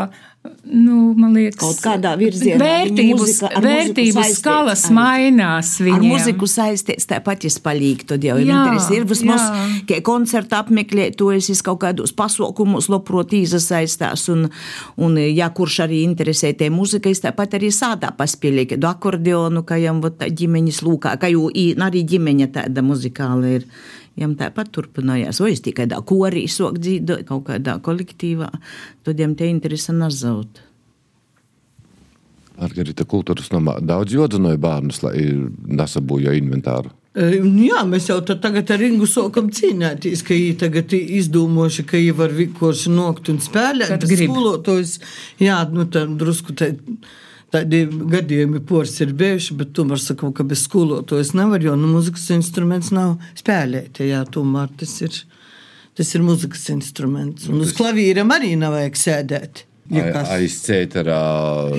Nu, 0.67 1.15
man 1.17 1.33
liekas, 1.35 1.61
Kaut 1.61 1.79
kādā 1.81 2.17
virzienā 2.19 2.59
vērtību, 2.59 2.97
viņa 2.97 3.17
muzika- 3.19 3.51
ar 3.57 3.63
muziku 3.63 4.35
skalas 4.35 4.85
arī. 4.87 4.95
mainās. 4.95 5.81
Ar 5.81 5.87
Viņiem. 5.87 6.11
muziku 6.13 6.47
saistīts 6.51 7.07
tāpat 7.07 7.45
ir 7.45 7.51
palīgi. 7.63 8.07
Tad 8.07 8.21
jau 8.23 8.37
ir 8.39 8.47
interesi. 8.47 8.97
Ir 8.97 9.05
vismaz, 9.05 9.41
ka 9.87 10.01
koncerta 10.03 10.63
apmeklētojas, 10.65 11.51
es 11.51 11.63
kaut 11.63 11.81
kādos 11.81 12.13
pasaukumos 12.13 12.89
labprot 12.89 13.31
iesaistās. 13.31 14.29
Un, 14.29 14.51
un, 14.99 15.17
ja 15.17 15.49
kurš 15.51 15.81
arī 15.87 16.03
interesē 16.05 16.57
tie 16.57 16.69
muzika, 16.71 17.09
es 17.11 17.21
tāpat 17.21 17.55
arī 17.59 17.69
sādā 17.71 18.11
paspēlēju 18.17 18.77
kādu 18.77 18.89
akordeonu, 18.91 19.65
ka 19.65 19.77
jam 19.77 20.01
ģimeņas 20.03 20.83
lūkā, 20.83 21.19
ka 21.21 21.27
jau 21.29 21.49
arī 21.51 22.05
ģimeņa 22.05 22.49
tāda 22.53 22.83
muzikāla 22.83 23.55
ir. 23.57 23.65
Jām 24.17 24.33
tāpat 24.39 24.71
turpinājās, 24.73 25.43
vai 25.45 25.53
es 25.53 25.61
tikai 25.65 25.85
kādā 25.85 25.99
korī 26.09 26.47
sok 26.49 26.79
dzīvot, 26.81 27.27
kaut 27.29 27.45
kādā 27.51 27.77
kolektīvā, 27.85 28.49
tad 29.05 29.21
jām 29.21 29.35
tie 29.37 29.51
interesi 29.53 29.93
nazaut. 29.93 30.63
Margarita 32.57 33.05
kultūras 33.05 33.51
namā 33.53 33.77
daudz 33.85 34.15
jodzinoja 34.17 34.57
bērnus, 34.61 35.03
lai 35.05 35.19
nesabūja 35.69 36.33
inventāru. 36.39 36.95
E, 37.17 37.43
Jā, 37.67 37.83
mēs 37.89 38.09
jau 38.11 38.19
tagad 38.25 38.73
ar 38.73 38.87
Ingu 38.87 39.09
sākam 39.09 39.51
cīnīties, 39.53 40.25
ka 40.25 40.33
viņi 40.33 40.57
tagad 40.65 40.97
ir 40.97 41.13
izdomājuši, 41.21 41.85
ka 41.89 42.01
viņi 42.01 42.17
var 42.17 42.33
vienkārši 42.37 42.93
nokt 42.93 43.31
un 43.33 43.41
spēlēt. 43.45 44.09
Skolotājs, 44.09 44.99
jā, 45.41 45.61
nu 45.73 45.89
tā 45.93 46.07
drusku 46.09 46.57
tā. 46.57 46.73
Tādi 47.57 47.85
gadījumi 47.89 48.61
pors 48.69 48.99
ir 49.01 49.15
bijuši, 49.17 49.55
bet 49.61 49.73
tomēr 49.77 50.01
sakām, 50.03 50.33
ka 50.37 50.45
bez 50.49 50.67
skolotājas 50.67 51.33
nevar, 51.39 51.63
jo 51.65 51.77
nu, 51.79 51.89
mūzikas 51.95 52.29
instruments 52.37 52.93
nav 52.93 53.17
spēlēt. 53.39 54.03
Jā, 54.05 54.25
tomēr 54.29 54.73
tas 54.81 54.93
ir, 55.07 55.17
tas 55.97 56.13
ir 56.17 56.25
mūzikas 56.27 56.67
instruments. 56.75 57.49
Un 57.49 57.65
uz 57.65 57.73
klavīram 57.77 58.35
arī 58.37 58.55
nav 58.61 58.77
vajag 58.77 59.01
sēdēt. 59.01 59.66
Ja 59.91 60.09
kas- 60.13 60.31
Aiz 60.35 60.55
cēterā, 60.67 61.19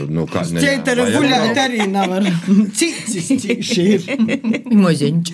nu 0.10 0.24
kā 0.32 0.44
ne- 0.54 0.62
vajag 0.62 1.18
guļāt 1.18 1.48
nav. 1.48 1.58
arī 1.66 1.88
nevar. 1.92 2.28
Cits 2.78 3.18
cīši 3.44 3.88
ir. 3.96 4.08
Moziņš. 4.72 5.32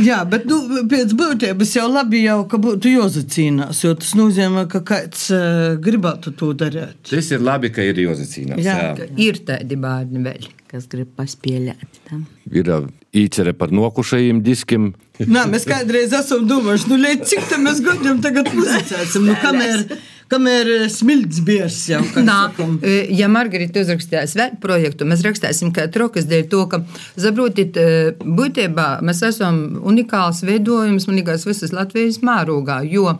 Jā, 0.00 0.20
bet 0.30 0.46
nu, 0.50 0.60
pēc 0.90 1.12
būtības 1.18 1.74
jau 1.76 1.86
labi, 1.90 2.22
jau, 2.24 2.38
ka 2.50 2.58
būtu 2.62 2.92
jāzacīnās, 2.94 3.82
jo 3.84 3.94
tas 3.98 4.14
nozīmē, 4.18 4.64
ka 4.70 4.80
kāds 4.86 5.26
uh, 5.34 5.76
gribētu 5.82 6.32
to 6.38 6.52
darīt. 6.54 6.98
Tas 7.10 7.30
ir 7.34 7.42
labi, 7.44 7.70
ka 7.74 7.84
ir 7.84 7.98
jozacīnās. 8.06 8.62
Jā. 8.64 8.78
Jā. 8.98 9.08
Ir 9.20 9.40
tādi 9.46 9.78
bērni 9.80 10.22
vēl. 10.26 10.48
Kas 10.70 10.86
grib 10.86 11.08
paspēlēt. 11.18 11.98
Tā. 12.06 12.20
Ir 12.54 12.68
īcere 13.16 13.52
par 13.58 13.72
nokušajiem 13.74 14.38
diskiem. 14.46 14.92
Nā, 15.26 15.42
mēs 15.50 15.66
kādreiz 15.68 16.14
esam 16.16 16.46
domājuši, 16.48 16.86
nu, 16.92 16.98
lai 17.02 17.16
cik 17.26 17.48
tam 17.50 17.66
mēs 17.66 17.82
gadiem 17.84 18.20
tagad 18.22 18.52
muzicēsim, 18.54 19.26
nu, 19.26 19.34
kamēr, 19.42 19.82
kamēr 20.30 20.70
eh, 20.76 20.86
smilts 20.92 21.42
biers 21.46 21.78
jau, 21.90 22.00
kā 22.14 22.22
Nā, 22.24 22.38
sakam. 22.50 22.78
e, 22.82 23.02
ja 23.16 23.28
Margarita 23.32 23.82
uzrakstīs 23.82 24.36
vēl 24.38 24.56
projektu, 24.62 25.08
mēs 25.08 25.24
rakstīsim 25.26 25.72
kā 25.76 25.88
trokas 25.92 26.28
dēļ 26.30 26.48
to, 26.52 26.64
ka, 26.70 26.82
saprotiet, 27.16 27.76
e, 27.76 28.14
būtībā 28.22 28.88
mēs 29.06 29.24
esam 29.30 29.60
unikāls 29.90 30.44
veidojums, 30.46 31.08
man 31.10 31.20
liekas, 31.20 31.46
visas 31.48 31.74
Latvijas 31.76 32.20
mērogā, 32.26 32.80
jo 32.88 33.16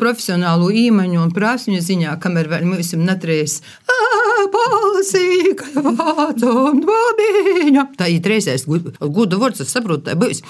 profesionālo 0.00 0.70
īmaņu 0.70 1.22
un 1.22 1.34
prasmju 1.34 1.82
ziņā, 1.84 2.16
kamēr 2.22 2.50
vēl 2.52 2.68
mums 2.68 2.92
ir 2.94 3.02
netrīs 3.02 3.60
balsī, 4.52 5.54
ka 5.58 5.82
vācam 5.82 6.80
dvabiņa. 6.82 7.88
Tā 7.98 8.08
ir 8.12 8.30
reizēs 8.32 8.66
guda 8.68 9.40
vārds, 9.40 9.62
es 9.64 9.74
saprotu, 9.74 10.06
tā 10.08 10.16
būs. 10.18 10.42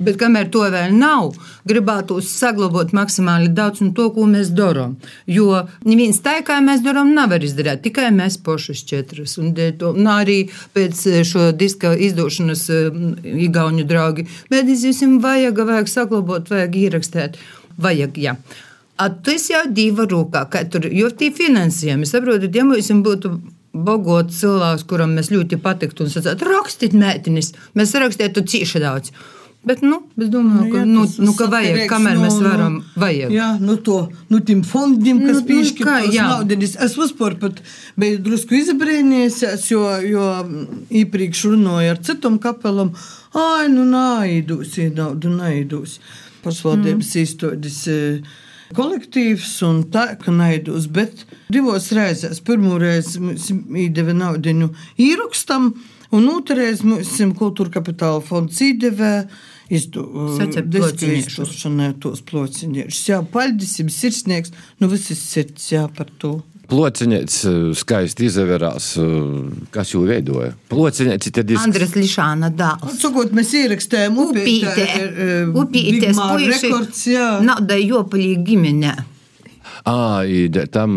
Bet 0.00 0.16
kamēr 0.20 0.48
to 0.52 0.62
vēl 0.72 0.94
nav, 0.96 1.34
gribētu 1.68 2.20
saglabāt 2.24 2.94
maksimāli 2.96 3.50
daudz 3.52 3.82
no 3.84 3.90
to, 3.96 4.08
ko 4.14 4.24
mēs 4.30 4.52
darām. 4.56 4.96
Jo 5.28 5.66
neviens 5.84 6.22
tā, 6.24 6.38
kā 6.46 6.60
mēs 6.64 6.84
darām, 6.84 7.12
nevar 7.16 7.44
izdarīt. 7.44 7.82
Tikai 7.84 8.08
mēs 8.14 8.38
pašas 8.44 8.84
četras. 8.88 9.36
Un, 9.42 9.52
un 9.90 10.10
arī 10.10 10.38
pēc 10.76 11.04
šo 11.28 11.50
diska 11.52 11.92
izdošanas 12.08 12.64
eh, 12.72 13.04
Igauņu 13.50 13.84
draugi. 13.90 14.26
Bet 14.52 14.70
jums 14.72 15.20
vajag, 15.22 15.62
vajag 15.68 15.92
saglabāt, 15.92 16.48
vajag 16.52 16.80
ierakstīt. 16.86 17.40
Vajag, 17.80 18.16
jā. 18.20 18.36
A, 18.38 18.69
tas 19.24 19.48
jau 19.50 19.64
divi 19.72 20.06
rūkā, 20.10 20.44
kā 20.52 20.64
tur, 20.68 20.86
tie 21.16 21.30
finansējumi, 21.32 22.08
saprotat, 22.08 22.54
ja 22.54 22.66
mums 22.68 22.90
būtu 23.06 23.34
bogots 23.72 24.40
cilvēks, 24.42 24.86
kuram 24.90 25.14
mēs 25.16 25.30
ļoti 25.32 25.60
patiktu 25.62 26.04
un 26.04 26.12
sacētu, 26.12 26.48
rakstīt 26.50 26.96
mētinis, 26.98 27.52
mēs 27.78 27.94
rakstītu 28.02 28.42
cīši 28.52 28.82
daudz. 28.82 29.12
Bet, 29.60 29.82
nu, 29.84 29.98
es 30.16 30.30
domāju, 30.32 30.70
ka, 30.72 30.78
jā, 30.80 30.86
nu, 30.88 31.02
tas 31.04 31.18
nu, 31.20 31.34
ka 31.36 31.46
vajag, 31.52 31.74
atkarīgs 31.74 31.90
kamēr 31.92 32.14
no- 32.16 32.22
mēs 32.24 32.36
no- 32.40 32.48
varam, 32.48 32.76
vajag. 32.96 33.32
Jā, 33.34 33.48
nu 33.60 33.76
to, 33.76 33.98
nu 34.32 34.40
tiem 34.40 34.62
fondiem, 34.64 35.20
kas 35.20 35.42
Nu, 35.42 35.44
nu, 36.22 36.28
nu, 36.28 36.28
naudenis. 36.32 36.76
Es 36.80 36.96
vispār 36.96 37.36
pat 37.38 37.60
biju 38.00 38.22
drusku 38.24 38.56
izabrēnījies, 38.56 39.68
jo, 39.68 39.84
jo 40.00 40.24
iepriekš 40.88 41.44
runāju 41.52 41.90
ar 41.92 42.00
citam 42.00 42.38
kapelam, 42.40 42.94
ai, 43.34 43.68
nu 43.68 43.84
naidūs, 43.84 44.78
iedaudu 44.80 45.28
naidūs. 45.28 45.98
Pašvaldības 46.40 47.12
mm. 47.12 47.20
izstādes 47.20 47.86
eh, 47.92 48.22
kolektīvs 48.76 49.52
un 49.66 49.84
tā, 49.92 50.06
ka 50.20 50.34
naidūs, 50.34 50.88
bet 50.92 51.24
divos 51.52 51.90
reizēs. 51.96 52.42
Pirmo 52.46 52.78
reizi 52.80 53.22
mums 53.22 53.48
iedeva 53.50 54.14
naudiņu 54.16 54.70
īrakstam, 55.00 55.72
un 56.16 56.28
otru 56.32 56.58
reizi 56.60 56.86
mums 56.88 57.14
kultūra 57.38 57.78
kapitāla 57.78 58.22
fonds 58.24 58.60
Saķert 59.70 60.74
izdarīšanai 60.80 61.92
tos 62.02 62.24
plociņus. 62.26 63.02
Jā, 63.06 63.20
paldies, 63.22 63.76
sirsnieks, 63.94 64.50
nu 64.82 64.90
viss 64.90 65.12
ir 65.14 65.20
sirds, 65.20 65.68
jā, 65.70 65.84
par 65.94 66.10
to. 66.18 66.40
Plociņš 66.70 67.36
skaisti 67.80 68.28
izvērās, 68.28 68.92
kas 69.74 69.94
jau 69.94 70.04
veidoja. 70.06 70.52
Plociņš 70.70 71.30
ir 71.30 71.34
tad 71.38 71.54
Andres 71.60 71.96
Lišāna 71.98 72.52
dēls. 72.54 72.98
Sakot, 73.02 73.32
mēs 73.36 73.54
ierakstējām 73.58 74.20
Upīte, 74.24 74.86
upītes 75.50 76.20
puiši, 76.20 76.52
rekords, 76.54 77.06
jā. 77.10 77.30
nauda 77.44 77.78
jopalī 77.80 78.36
ģimenē. 78.46 78.94
Ā, 79.88 79.96
i 80.28 80.46
tam 80.70 80.94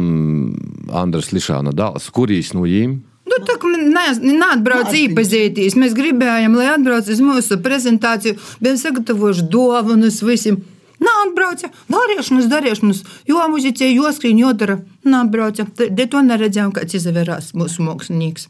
Andras 0.94 1.32
Lišāna 1.34 1.74
dēls, 1.76 2.10
kurīs 2.14 2.54
no 2.54 2.68
viņiem? 2.68 3.00
Nu, 3.24 3.40
tā 3.48 3.56
kā 3.58 3.70
mēs 3.72 4.20
neatbraucam 4.22 4.98
īpazīties, 5.00 5.78
mēs 5.80 5.96
gribējām, 5.98 6.58
lai 6.60 6.68
atbrauc 6.74 7.08
uz 7.10 7.22
mūsu 7.24 7.58
prezentāciju, 7.64 8.36
bijām 8.62 8.78
sagatavojuši 8.82 9.48
dāvanas 9.54 10.20
visiem. 10.28 10.60
Nā, 11.04 11.13
atbrauca, 11.28 11.70
darīšanas, 11.92 12.50
darīšanas, 12.52 13.04
jo 13.28 13.44
muzicē, 13.52 13.88
jo 13.94 14.10
skrīn, 14.16 14.39
jo 14.44 14.54
dara. 14.58 14.80
Nā, 15.04 15.24
atbrauca, 15.26 15.66
de 15.84 16.06
to 16.08 16.22
neredzējām, 16.24 16.72
kāds 16.76 16.96
izvērās 17.00 17.54
mūsu 17.58 17.84
mākslinieks. 17.88 18.48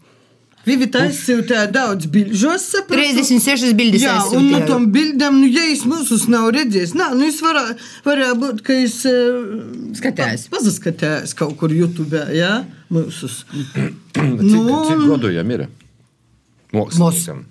Vivi 0.64 0.86
aizsūtīja 0.96 1.66
daudz 1.76 2.06
bilžu, 2.08 2.54
es 2.56 2.70
saprotu. 2.72 3.02
36 3.04 3.74
bildes 3.76 4.06
Jā, 4.06 4.14
un 4.32 4.46
no 4.48 4.62
aizsūtīja. 4.62 4.68
tom 4.70 4.86
bildam, 4.96 5.42
nu, 5.42 5.50
ja 5.52 5.66
es 5.74 5.82
mūsus 5.84 6.24
nav 6.32 6.46
redzējis, 6.56 6.94
nā, 6.96 7.10
nu, 7.20 7.26
es 7.28 7.42
varā, 7.44 7.66
varēja 8.06 8.38
būt, 8.40 8.62
ka 8.64 8.78
es 8.86 8.96
uh, 9.10 9.60
Skatējās. 10.00 10.46
pazaskatējos 10.54 11.36
kaut 11.36 11.58
kur 11.60 11.74
YouTube, 11.76 12.22
jā, 12.32 12.62
mūsus. 12.96 13.42
Cik, 14.14 14.40
Nu, 14.40 14.62
cik 14.88 15.04
gadu 15.10 15.34
viņam 15.34 15.52
ir? 15.58 15.66
Māksliniekam. 16.74 17.44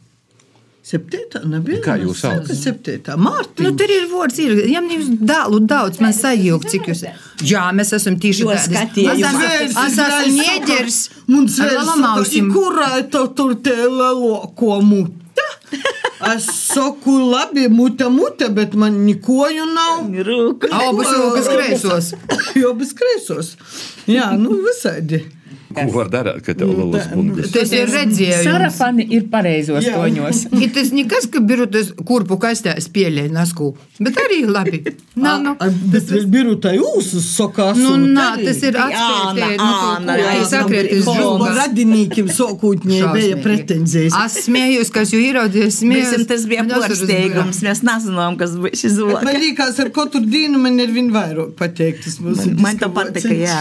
Septītā 0.83 1.45
nebija. 1.47 1.79
Kā 1.85 1.95
jūs 2.01 2.25
saucat? 2.25 2.57
Septītā. 2.59 3.15
Mārtiņa. 3.23 3.63
Nu, 3.69 3.71
tur 3.79 3.91
ir 3.95 4.09
vārds, 4.11 4.39
ir. 4.43 4.65
Ja 4.67 4.81
jūs 4.83 5.13
dālu 5.23 5.61
daudz, 5.71 6.01
man 6.03 6.11
sajūgt, 6.17 6.67
cik 6.73 6.89
jūs. 6.91 7.05
Jā, 7.47 7.69
mēs 7.77 7.93
esam 7.95 8.17
tieši 8.19 8.43
Jo 8.43 8.51
tādi. 8.51 8.75
skatījums. 8.75 9.77
Es 9.87 9.99
esmu 10.03 10.33
ņēģers. 10.41 10.99
Mums 11.31 11.59
ar 11.63 11.71
vēl 11.71 11.79
lalamausim. 11.87 12.49
saka, 12.51 12.59
kurā 12.59 12.91
tev 13.15 13.29
tur 13.39 13.55
te 13.63 13.77
leloko 13.87 14.81
muta? 14.83 15.47
Es 16.35 16.45
saku, 16.75 17.15
labi, 17.31 17.69
muta, 17.73 18.11
muta, 18.13 18.49
bet 18.55 18.75
man 18.79 18.99
nikoju 19.07 19.65
nav. 19.73 20.03
Abas 20.83 21.15
rokas 21.15 21.49
kreisos. 21.49 22.11
Jo 22.59 22.75
bez 22.79 22.91
kreisos. 22.99 23.55
Jā, 24.11 24.33
nu 24.39 24.59
visādi. 24.67 25.23
Ko 25.77 25.87
var 25.97 26.11
darīt, 26.13 26.43
ka 26.47 26.55
tev 26.59 26.73
lielas 26.77 27.09
bungas? 27.13 27.51
Tas 27.55 27.73
ir 27.77 27.89
redzējums. 27.93 28.45
Sarafani 28.47 29.07
ir 29.17 29.27
pareizos 29.33 29.85
Jā. 29.87 29.97
toņos. 29.99 30.45
Ir 30.63 30.71
tas 30.75 30.93
nekas, 30.95 31.27
ka 31.33 31.41
biru 31.45 31.67
tas 31.73 31.91
kurpu 32.07 32.39
kastē 32.43 32.75
spēlē 32.83 33.29
nasku. 33.33 33.73
Bet 34.03 34.19
arī 34.23 34.43
labi. 34.47 34.83
Nā, 35.23 35.35
nu. 35.43 35.55
A, 35.61 35.69
Bet 35.93 36.09
vēl 36.09 36.27
biru 36.33 36.55
tā 36.63 36.73
jūsu 36.77 37.21
sakās. 37.25 37.77
Nu, 37.77 37.97
nā, 38.01 38.31
tas 38.41 38.63
ir 38.65 38.79
Āna, 38.81 39.51
Nu, 39.59 39.67
Āna, 39.67 40.17
Jo 40.23 41.03
žogas. 41.03 41.57
radinīkiem 41.59 42.31
sākotnēji 42.33 43.11
bija 43.13 43.39
pretenzijas. 43.45 44.17
Es 44.25 44.47
smējos, 44.47 44.91
kas 44.95 45.13
jau 45.13 45.21
ieraudzies. 45.21 45.81
Visam 45.85 46.25
tas 46.29 46.47
bija 46.49 46.65
pārsteigums. 46.69 47.61
Mēs 47.67 47.83
nezinām, 47.87 48.39
kas 48.41 48.55
būs 48.61 48.83
šis 48.83 48.99
Bet 49.03 49.27
Man 49.29 49.39
liekas, 49.43 49.79
ar 49.83 49.91
katru 49.95 50.23
dienu 50.25 50.61
man 50.63 50.81
ir 50.83 50.93
vien 50.95 51.11
vairāk 51.15 51.53
pateikt. 51.59 52.05
tas 52.07 52.19
mūsu 52.23 52.55
Man 52.63 52.79
to 52.81 52.89
patika, 52.95 53.35
jā. 53.37 53.61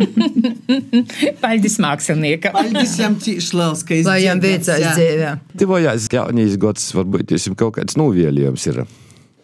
Paldies 1.40 1.76
māksliniekam. 1.82 2.54
Paldies 2.56 2.96
jām 3.00 3.16
cīši 3.20 3.56
liels, 3.58 3.84
ka 3.86 4.00
Lai 4.06 4.18
jām 4.24 4.42
veicās 4.42 4.82
jā. 4.82 4.94
dzīvē. 4.96 5.34
Tivojās 5.60 6.08
jaunīs 6.12 6.56
gads, 6.60 6.90
varbūt 6.96 7.34
jums 7.36 7.50
kaut 7.60 7.78
kāds 7.78 7.98
novielījums 8.00 8.66
ir. 8.70 8.82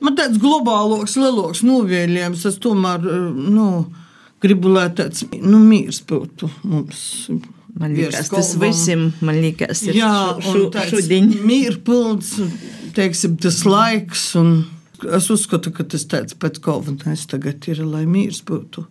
Man 0.05 0.17
tāds 0.19 0.41
globāloks, 0.41 1.17
lielāks 1.19 1.63
novēlējums, 1.67 2.45
es 2.51 2.59
tomēr, 2.63 3.05
eh, 3.09 3.29
nu, 3.57 3.69
gribu, 4.45 4.73
lai 4.75 4.89
tāds, 4.97 5.25
nu, 5.41 5.61
mīrs 5.63 6.03
būtu 6.07 6.51
mums. 6.69 7.05
Man 7.77 7.93
liekas, 7.93 8.31
tas 8.33 8.55
visiem, 8.57 9.11
man 9.21 9.37
liekas, 9.43 9.83
ir 9.85 9.99
Jā, 9.99 10.13
tāds 10.73 10.95
šodien. 10.95 11.29
mīrpilns, 11.45 12.31
teiksim, 12.97 13.35
tas 13.41 13.59
laiks, 13.69 14.31
un 14.41 14.55
es 15.13 15.29
uzskatu, 15.33 15.73
ka 15.77 15.85
tas 15.85 16.07
tāds 16.09 16.37
pats 16.41 16.63
galvenais 16.65 17.27
tagad 17.29 17.69
ir, 17.69 17.83
lai 17.85 18.07
mīrs 18.09 18.41
būtu. 18.49 18.87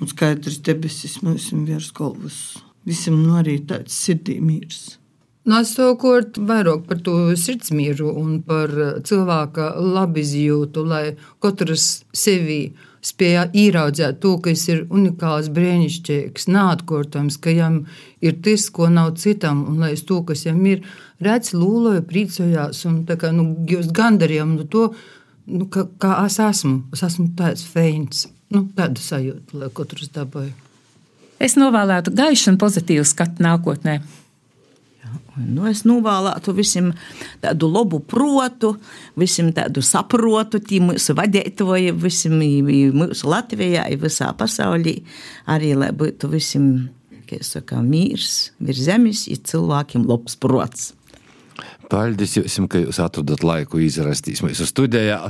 Un 0.00 0.10
skaidrs 0.10 0.58
debesis 0.66 1.20
mums 1.22 1.52
virs 1.52 1.92
galvas. 1.94 2.38
Visam 2.84 3.20
nu 3.22 3.38
arī 3.38 3.60
tāds 3.68 3.94
sirdī 3.94 4.40
mīrs. 4.42 4.98
Nu, 5.44 5.58
es 5.60 5.74
savukārt 5.76 6.38
vairāk 6.48 6.86
par 6.88 7.02
to 7.04 7.14
sirdsmīru 7.36 8.14
un 8.16 8.38
par 8.48 8.70
eh, 8.80 8.92
cilvēka 9.04 9.74
labizjūtu, 9.76 10.84
lai 10.88 11.04
katrs 11.44 11.88
sevi 12.16 12.72
spēja 13.04 13.42
ieraudzīt 13.52 14.22
to, 14.22 14.38
ka 14.40 14.48
viņš 14.48 14.62
ir 14.72 14.80
unikāls, 14.88 15.50
brīnišķīgs, 15.52 16.48
neatkārtojams, 16.48 17.36
ka 17.36 17.52
viņam 17.52 17.76
ir 18.24 18.38
tas, 18.46 18.70
ko 18.72 18.88
nav 18.88 19.12
citam, 19.20 19.66
un 19.68 19.84
lai 19.84 19.92
es 19.98 20.06
to, 20.08 20.22
kas 20.24 20.46
viņam 20.46 20.70
ir, 20.70 20.86
redz, 21.28 21.52
lūloja, 21.52 22.06
priecājās 22.08 22.80
un 22.88 23.02
tā 23.08 23.18
kā, 23.20 23.34
nu, 23.36 23.50
jūs 23.68 23.92
gandarījām 23.92 24.56
no 24.56 24.64
to, 24.64 24.86
nu, 25.44 25.68
ka, 25.68 25.84
kā 26.00 26.16
es 26.24 26.40
esmu. 26.40 26.86
Es 26.96 27.04
esmu 27.04 27.34
tāds 27.36 27.68
feins. 27.68 28.24
Nu, 28.54 28.66
tādu 28.76 29.02
sajūtu, 29.02 29.58
lai 29.58 29.70
katrs 29.74 30.12
dabūja. 30.14 30.52
Es 31.42 31.56
novēlētu 31.58 32.12
gaišu 32.14 32.52
un 32.52 32.60
pozitīvu 32.60 33.04
skatu 33.08 33.42
nākotnē. 33.44 33.98
Nu, 35.34 35.64
es 35.66 35.82
novēlētu 35.86 36.54
visiem 36.54 36.92
tādu 37.42 37.66
labu 37.70 37.98
protu, 37.98 38.76
visiem 39.18 39.50
tādu 39.54 39.82
saprotu, 39.82 40.60
tī 40.62 40.78
mūsu 40.82 41.16
vadītāji, 41.18 41.90
visiem 41.98 42.38
mūsu 42.94 43.30
Latvijā, 43.30 43.88
visā 43.98 44.30
pasaulī. 44.38 45.00
Arī, 45.50 45.72
lai 45.78 45.90
būtu 45.94 46.30
visiem, 46.30 46.68
kā 47.26 47.40
es 47.42 47.50
saku, 47.56 47.82
mīrs, 47.82 48.52
virs 48.62 48.86
zemes, 48.86 49.26
ir 49.30 49.42
cilvēkiem 49.42 50.06
labs 50.06 50.38
prots. 50.38 50.92
Paldies 51.90 52.36
jums, 52.38 52.68
ka 52.70 52.80
jūs 52.82 53.00
atradat 53.02 53.44
laiku 53.46 53.80
izrastīs 53.84 54.42
mūsu 54.44 54.66
studijā 54.68 55.20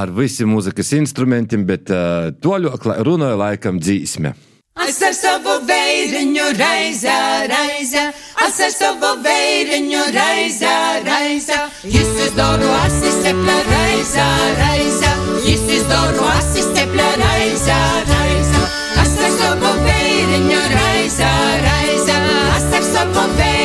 ar 0.00 0.12
visiem 0.16 0.52
mūzikas 0.54 0.94
instrumentiem, 0.98 1.66
bet 1.68 1.92
uh, 1.92 2.30
toļok 2.42 2.86
lai 2.88 3.00
runāja 3.06 3.40
laikam 3.40 3.80
dzīsme. 3.82 4.34
Es 4.78 5.00
ar 5.02 5.14
savu 5.16 5.56
vēriņu 5.66 6.44
raizā, 6.54 7.16
raizā, 7.50 8.04
es 8.46 8.60
ar 8.62 8.70
savu 8.70 9.10
vēriņu 9.24 10.04
raizā, 10.14 10.76
raizā. 11.08 11.58
Jis 11.82 12.14
izdaru 12.28 12.70
asi 12.84 13.12
sepla 13.16 13.58
raizā, 13.72 14.28
raizā, 14.60 15.12
jis 15.48 15.66
izdaru 15.80 16.30
asi 16.36 16.64
sepla 16.70 17.10
raizā, 17.24 17.82
raizā. 18.14 18.64
Es 19.02 19.14
ar 19.26 19.38
savu 19.42 19.76
vēriņu 19.82 20.64
raizā, 20.78 21.36
raizā, 21.66 22.18
es 22.56 22.74
ar 22.78 22.92
savu 22.94 23.30
vēriņu 23.34 23.57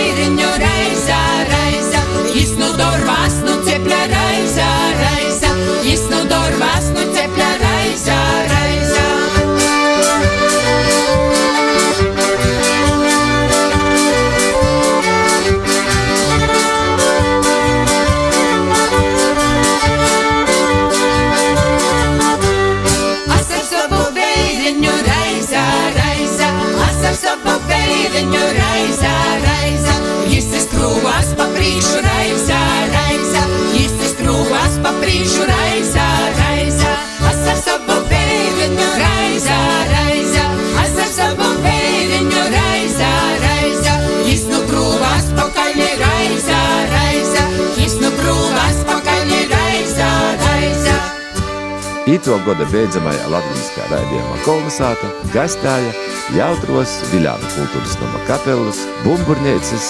gada 52.47 52.65
beidzamajā 52.71 53.27
latviskā 53.32 53.86
raidījumā 53.91 54.39
kolonizāta 54.45 55.10
gastēja 55.34 55.91
jautros 56.38 56.95
Viljāna 57.12 57.51
kultūras 57.56 57.95
nama 58.01 58.23
kapelas, 58.27 58.82
bumburnieces, 59.03 59.89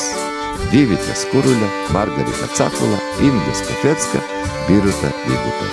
Divita 0.71 1.15
Skuruļa, 1.17 1.69
Margarita 1.95 2.49
Cakula, 2.57 2.99
Inga 3.25 3.55
Stefetska, 3.57 4.21
Biruta 4.67 5.11
Viguta. 5.25 5.71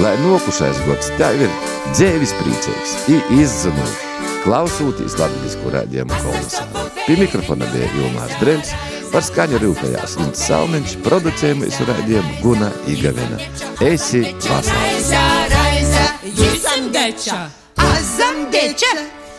Lai 0.00 0.14
nokušais 0.22 0.78
gods 0.86 1.10
tev 1.18 1.42
ir 1.44 1.58
dzēvis 1.92 2.36
priecīgs 2.38 2.94
i 3.12 3.18
izzinošs, 3.40 3.98
klausūtīs 4.44 5.18
latvisku 5.20 5.74
raidījumu 5.74 6.22
kolonizāta. 6.22 6.86
Pie 7.04 7.18
mikrofona 7.20 7.68
bija 7.74 7.90
Ilmārs 8.00 8.38
Drems, 8.40 8.72
Par 9.10 9.24
skaņu 9.26 9.58
rūpējās 9.58 10.12
Ints 10.22 10.44
Salmiņš, 10.46 10.92
producējumu 11.06 11.66
visu 11.66 11.88
raidījumu 11.88 12.36
Guna 12.44 12.70
Igavena. 12.94 13.42
Esi 13.90 14.22
vasarā! 14.46 15.69
Raiza, 16.10 16.18
raiza, 16.18 16.42
jūsam 16.42 16.90
deča, 16.92 17.50
azam 17.76 18.50
deča, 18.50 18.92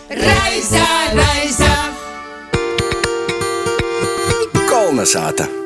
raiza, 0.10 0.86
raiza. 1.16 1.74
Kolnesāta! 4.70 5.61